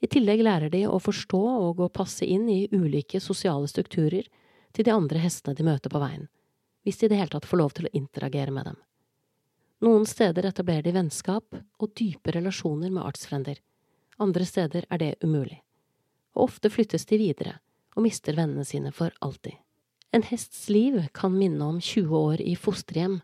I 0.00 0.08
tillegg 0.08 0.44
lærer 0.44 0.72
de 0.72 0.86
å 0.88 1.00
forstå 1.02 1.40
og 1.40 1.82
å 1.84 1.90
passe 1.92 2.24
inn 2.24 2.46
i 2.48 2.68
ulike 2.72 3.20
sosiale 3.20 3.68
strukturer 3.68 4.28
til 4.72 4.86
de 4.86 4.94
andre 4.94 5.20
hestene 5.20 5.56
de 5.58 5.66
møter 5.66 5.92
på 5.92 6.00
veien, 6.00 6.28
hvis 6.84 6.98
de 6.98 7.06
i 7.06 7.08
det 7.12 7.18
hele 7.20 7.32
tatt 7.32 7.48
får 7.48 7.60
lov 7.60 7.74
til 7.76 7.88
å 7.88 7.92
interagere 7.96 8.52
med 8.54 8.70
dem. 8.70 8.78
Noen 9.84 10.04
steder 10.08 10.46
etablerer 10.48 10.84
de 10.84 10.94
vennskap 10.96 11.56
og 11.56 11.94
dype 11.96 12.34
relasjoner 12.36 12.92
med 12.92 13.04
artsfrender, 13.04 13.60
andre 14.20 14.44
steder 14.44 14.84
er 14.90 15.00
det 15.00 15.14
umulig, 15.24 15.62
og 16.36 16.50
ofte 16.50 16.70
flyttes 16.72 17.06
de 17.08 17.20
videre 17.20 17.56
og 17.96 18.04
mister 18.04 18.36
vennene 18.36 18.66
sine 18.68 18.92
for 18.92 19.14
alltid. 19.24 19.56
En 20.12 20.26
hests 20.26 20.68
liv 20.68 20.98
kan 21.14 21.32
minne 21.36 21.64
om 21.64 21.80
20 21.80 22.12
år 22.18 22.42
i 22.44 22.56
fosterhjem, 22.58 23.20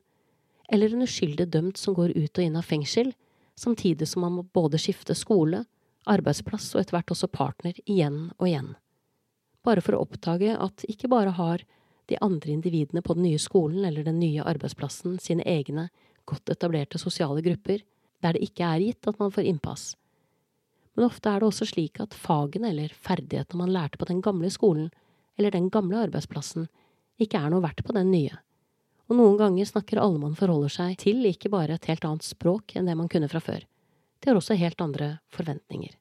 eller 0.73 0.95
en 0.95 1.05
uskyldig 1.05 1.49
dømt 1.53 1.79
som 1.79 1.95
går 1.95 2.17
ut 2.17 2.39
og 2.39 2.43
inn 2.45 2.57
av 2.59 2.67
fengsel, 2.67 3.13
samtidig 3.59 4.09
som 4.09 4.25
man 4.25 4.39
må 4.39 4.47
både 4.57 4.81
skifte 4.81 5.15
skole, 5.15 5.65
arbeidsplass 6.07 6.73
og 6.75 6.83
etter 6.83 6.97
hvert 6.97 7.13
også 7.13 7.29
partner 7.31 7.77
igjen 7.85 8.29
og 8.39 8.49
igjen 8.49 8.75
bare 9.67 9.83
for 9.83 9.97
å 9.97 10.05
oppdage 10.07 10.55
at 10.55 10.87
ikke 10.91 11.11
bare 11.11 11.35
har 11.37 11.65
de 12.11 12.19
andre 12.23 12.53
individene 12.55 13.03
på 13.03 13.15
den 13.17 13.27
nye 13.27 13.41
skolen 13.43 13.85
eller 13.85 14.07
den 14.07 14.19
nye 14.21 14.45
arbeidsplassen 14.47 15.19
sine 15.23 15.45
egne, 15.47 15.89
godt 16.27 16.51
etablerte 16.51 16.99
sosiale 16.99 17.43
grupper, 17.43 17.83
der 18.23 18.37
det 18.37 18.49
ikke 18.49 18.67
er 18.67 18.83
gitt 18.83 19.09
at 19.09 19.19
man 19.23 19.33
får 19.35 19.49
innpass. 19.51 19.85
Men 20.97 21.11
ofte 21.11 21.29
er 21.29 21.43
det 21.43 21.51
også 21.51 21.69
slik 21.69 22.01
at 22.01 22.17
fagene 22.17 22.71
eller 22.73 22.95
ferdighetene 22.95 23.61
man 23.61 23.75
lærte 23.75 24.01
på 24.01 24.09
den 24.09 24.23
gamle 24.25 24.51
skolen 24.51 24.89
eller 25.37 25.53
den 25.53 25.69
gamle 25.71 26.01
arbeidsplassen, 26.07 26.71
ikke 27.21 27.41
er 27.41 27.53
noe 27.53 27.65
verdt 27.65 27.85
på 27.85 27.95
den 27.97 28.11
nye. 28.13 28.33
Og 29.07 29.19
noen 29.21 29.37
ganger 29.39 29.69
snakker 29.69 30.01
alle 30.03 30.19
man 30.19 30.35
forholder 30.39 30.73
seg 30.73 30.97
til, 30.99 31.21
ikke 31.29 31.53
bare 31.53 31.77
et 31.77 31.87
helt 31.91 32.05
annet 32.09 32.27
språk 32.27 32.75
enn 32.75 32.89
det 32.89 32.97
man 32.99 33.11
kunne 33.13 33.29
fra 33.31 33.43
før. 33.45 33.63
De 34.19 34.31
har 34.31 34.41
også 34.41 34.57
helt 34.59 34.81
andre 34.83 35.19
forventninger. 35.31 35.93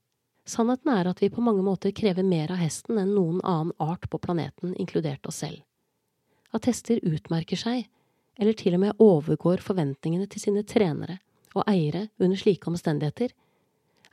Sannheten 0.45 0.91
er 0.93 1.09
at 1.09 1.21
vi 1.21 1.31
på 1.33 1.43
mange 1.43 1.63
måter 1.65 1.93
krever 1.95 2.25
mer 2.25 2.53
av 2.53 2.61
hesten 2.61 2.99
enn 3.01 3.13
noen 3.17 3.41
annen 3.43 3.73
art 3.81 4.07
på 4.09 4.21
planeten, 4.21 4.75
inkludert 4.79 5.25
oss 5.27 5.41
selv. 5.43 5.61
At 6.53 6.67
hester 6.69 7.01
utmerker 7.03 7.59
seg, 7.59 7.87
eller 8.39 8.57
til 8.57 8.75
og 8.75 8.83
med 8.83 9.01
overgår 9.01 9.63
forventningene 9.63 10.27
til 10.29 10.43
sine 10.43 10.63
trenere 10.67 11.19
og 11.55 11.63
eiere 11.71 12.09
under 12.19 12.37
slike 12.39 12.67
omstendigheter, 12.67 13.31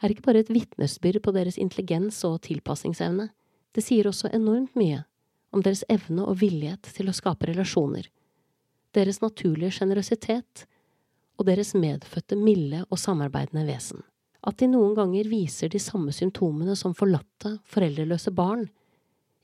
er 0.03 0.11
ikke 0.11 0.27
bare 0.27 0.43
et 0.43 0.51
vitnesbyrd 0.51 1.21
på 1.23 1.35
deres 1.35 1.59
intelligens 1.59 2.19
og 2.27 2.41
tilpasningsevne, 2.47 3.29
det 3.73 3.85
sier 3.85 4.09
også 4.09 4.31
enormt 4.35 4.75
mye 4.79 5.03
om 5.53 5.63
deres 5.65 5.85
evne 5.93 6.25
og 6.27 6.41
villighet 6.41 6.91
til 6.97 7.11
å 7.11 7.17
skape 7.17 7.49
relasjoner, 7.51 8.07
deres 8.97 9.21
naturlige 9.23 9.79
sjenerøsitet 9.79 10.67
og 11.39 11.47
deres 11.49 11.73
medfødte 11.79 12.37
milde 12.39 12.83
og 12.89 13.01
samarbeidende 13.01 13.65
vesen. 13.69 14.03
At 14.43 14.59
de 14.59 14.69
noen 14.71 14.97
ganger 14.99 15.29
viser 15.31 15.71
de 15.71 15.81
samme 15.81 16.13
symptomene 16.15 16.75
som 16.79 16.97
forlatte, 16.99 17.57
foreldreløse 17.69 18.33
barn, 18.35 18.67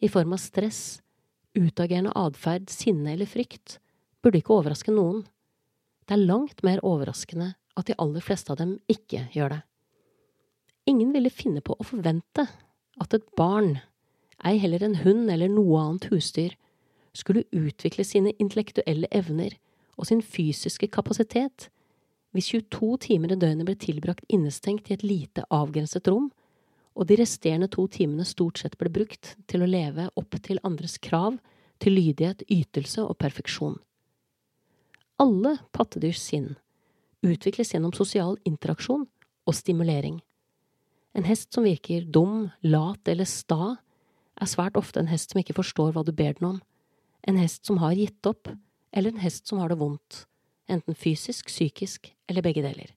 i 0.03 0.11
form 0.11 0.35
av 0.35 0.43
stress, 0.43 1.01
utagerende 1.59 2.15
atferd, 2.17 2.71
sinne 2.73 3.13
eller 3.15 3.29
frykt, 3.29 3.79
burde 4.23 4.41
ikke 4.41 4.55
overraske 4.57 4.95
noen. 4.95 5.25
Det 6.07 6.17
er 6.17 6.29
langt 6.29 6.63
mer 6.67 6.81
overraskende 6.87 7.53
at 7.79 7.89
de 7.89 7.97
aller 8.01 8.25
fleste 8.25 8.53
av 8.55 8.61
dem 8.61 8.77
ikke 8.91 9.27
gjør 9.35 9.57
det. 9.57 9.61
Ingen 10.89 11.13
ville 11.13 11.31
finne 11.31 11.61
på 11.61 11.77
å 11.77 11.87
forvente 11.87 12.47
at 12.99 13.15
et 13.15 13.27
barn, 13.37 13.77
ei 14.47 14.57
heller 14.63 14.85
en 14.87 15.01
hund 15.03 15.29
eller 15.31 15.51
noe 15.53 15.83
annet 15.83 16.09
husdyr, 16.13 16.55
skulle 17.17 17.47
utvikle 17.53 18.07
sine 18.07 18.33
intellektuelle 18.39 19.11
evner 19.15 19.57
og 19.99 20.07
sin 20.09 20.23
fysiske 20.23 20.89
kapasitet 20.95 21.69
hvis 22.37 22.51
22 22.53 22.91
timer 23.07 23.33
i 23.33 23.39
døgnet 23.41 23.67
ble 23.67 23.75
tilbrakt 23.81 24.27
innestengt 24.33 24.91
i 24.91 24.97
et 24.97 25.05
lite, 25.07 25.45
avgrenset 25.51 26.09
rom, 26.11 26.29
og 26.99 27.07
de 27.07 27.19
resterende 27.21 27.69
to 27.71 27.87
timene 27.87 28.27
stort 28.27 28.59
sett 28.59 28.75
ble 28.79 28.91
brukt 28.91 29.37
til 29.47 29.63
å 29.63 29.71
leve 29.71 30.09
opp 30.19 30.35
til 30.43 30.59
andres 30.67 30.99
krav 30.99 31.39
til 31.79 31.95
lydighet, 31.95 32.43
ytelse 32.51 33.05
og 33.05 33.15
perfeksjon. 33.23 33.77
Alle 35.23 35.57
pattedyrs 35.75 36.21
sinn 36.23 36.57
utvikles 37.27 37.73
gjennom 37.75 37.95
sosial 37.95 38.37
interaksjon 38.47 39.07
og 39.47 39.55
stimulering. 39.55 40.19
En 41.15 41.27
hest 41.27 41.55
som 41.55 41.67
virker 41.67 42.07
dum, 42.07 42.51
lat 42.63 43.09
eller 43.11 43.27
sta, 43.27 43.77
er 44.39 44.51
svært 44.51 44.79
ofte 44.79 45.01
en 45.03 45.11
hest 45.11 45.33
som 45.33 45.41
ikke 45.41 45.57
forstår 45.57 45.95
hva 45.95 46.05
du 46.07 46.13
ber 46.15 46.37
den 46.39 46.53
om, 46.53 46.61
en 47.27 47.39
hest 47.41 47.67
som 47.67 47.81
har 47.83 47.97
gitt 47.99 48.27
opp, 48.31 48.51
eller 48.95 49.13
en 49.15 49.23
hest 49.23 49.49
som 49.51 49.59
har 49.63 49.73
det 49.73 49.81
vondt, 49.81 50.25
enten 50.71 50.95
fysisk, 50.95 51.51
psykisk 51.51 52.13
eller 52.31 52.45
begge 52.47 52.63
deler. 52.63 52.95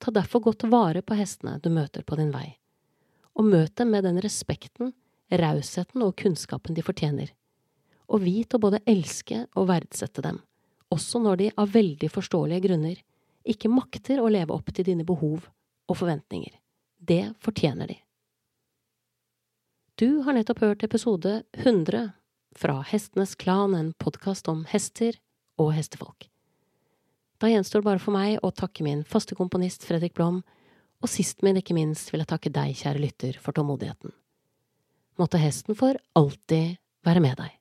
Ta 0.00 0.12
derfor 0.12 0.44
godt 0.44 0.68
vare 0.72 1.02
på 1.04 1.16
hestene 1.16 1.58
du 1.60 1.70
møter 1.72 2.04
på 2.04 2.16
din 2.20 2.32
vei, 2.34 2.59
og 3.40 3.46
møt 3.48 3.72
dem 3.80 3.94
med 3.94 4.04
den 4.04 4.20
respekten, 4.20 4.92
rausheten 5.32 6.02
og 6.04 6.12
kunnskapen 6.20 6.76
de 6.76 6.84
fortjener, 6.84 7.30
og 8.10 8.20
vit 8.26 8.52
å 8.52 8.60
både 8.60 8.82
elske 8.90 9.46
og 9.56 9.70
verdsette 9.70 10.20
dem, 10.26 10.42
også 10.92 11.22
når 11.24 11.40
de 11.40 11.48
av 11.56 11.72
veldig 11.72 12.10
forståelige 12.12 12.66
grunner 12.66 13.00
ikke 13.48 13.70
makter 13.72 14.20
å 14.20 14.28
leve 14.28 14.52
opp 14.52 14.68
til 14.74 14.84
dine 14.90 15.06
behov 15.08 15.46
og 15.88 15.96
forventninger. 15.96 16.52
Det 17.00 17.32
fortjener 17.40 17.94
de. 17.94 17.96
Du 19.96 20.20
har 20.26 20.36
nettopp 20.36 20.60
hørt 20.60 20.84
episode 20.84 21.42
100 21.56 22.10
fra 22.60 22.80
Hestenes 22.84 23.34
Klan, 23.40 23.74
en 23.74 23.94
podkast 23.96 24.48
om 24.52 24.66
hester 24.68 25.16
og 25.60 25.72
hestefolk. 25.76 26.28
Da 27.40 27.48
gjenstår 27.48 27.80
det 27.80 27.88
bare 27.88 28.02
for 28.02 28.12
meg 28.12 28.36
å 28.44 28.52
takke 28.52 28.84
min 28.84 29.00
faste 29.08 29.36
komponist 29.38 29.86
Fredrik 29.88 30.12
Blom, 30.18 30.42
og 31.00 31.08
sist, 31.08 31.42
men 31.46 31.60
ikke 31.60 31.76
minst 31.76 32.12
vil 32.12 32.22
jeg 32.22 32.30
takke 32.32 32.52
deg, 32.52 32.76
kjære 32.76 33.02
lytter, 33.02 33.38
for 33.40 33.56
tålmodigheten. 33.56 34.12
Måtte 35.20 35.40
hesten 35.40 35.76
for 35.76 35.96
alltid 36.16 36.76
være 37.06 37.24
med 37.24 37.40
deg. 37.40 37.59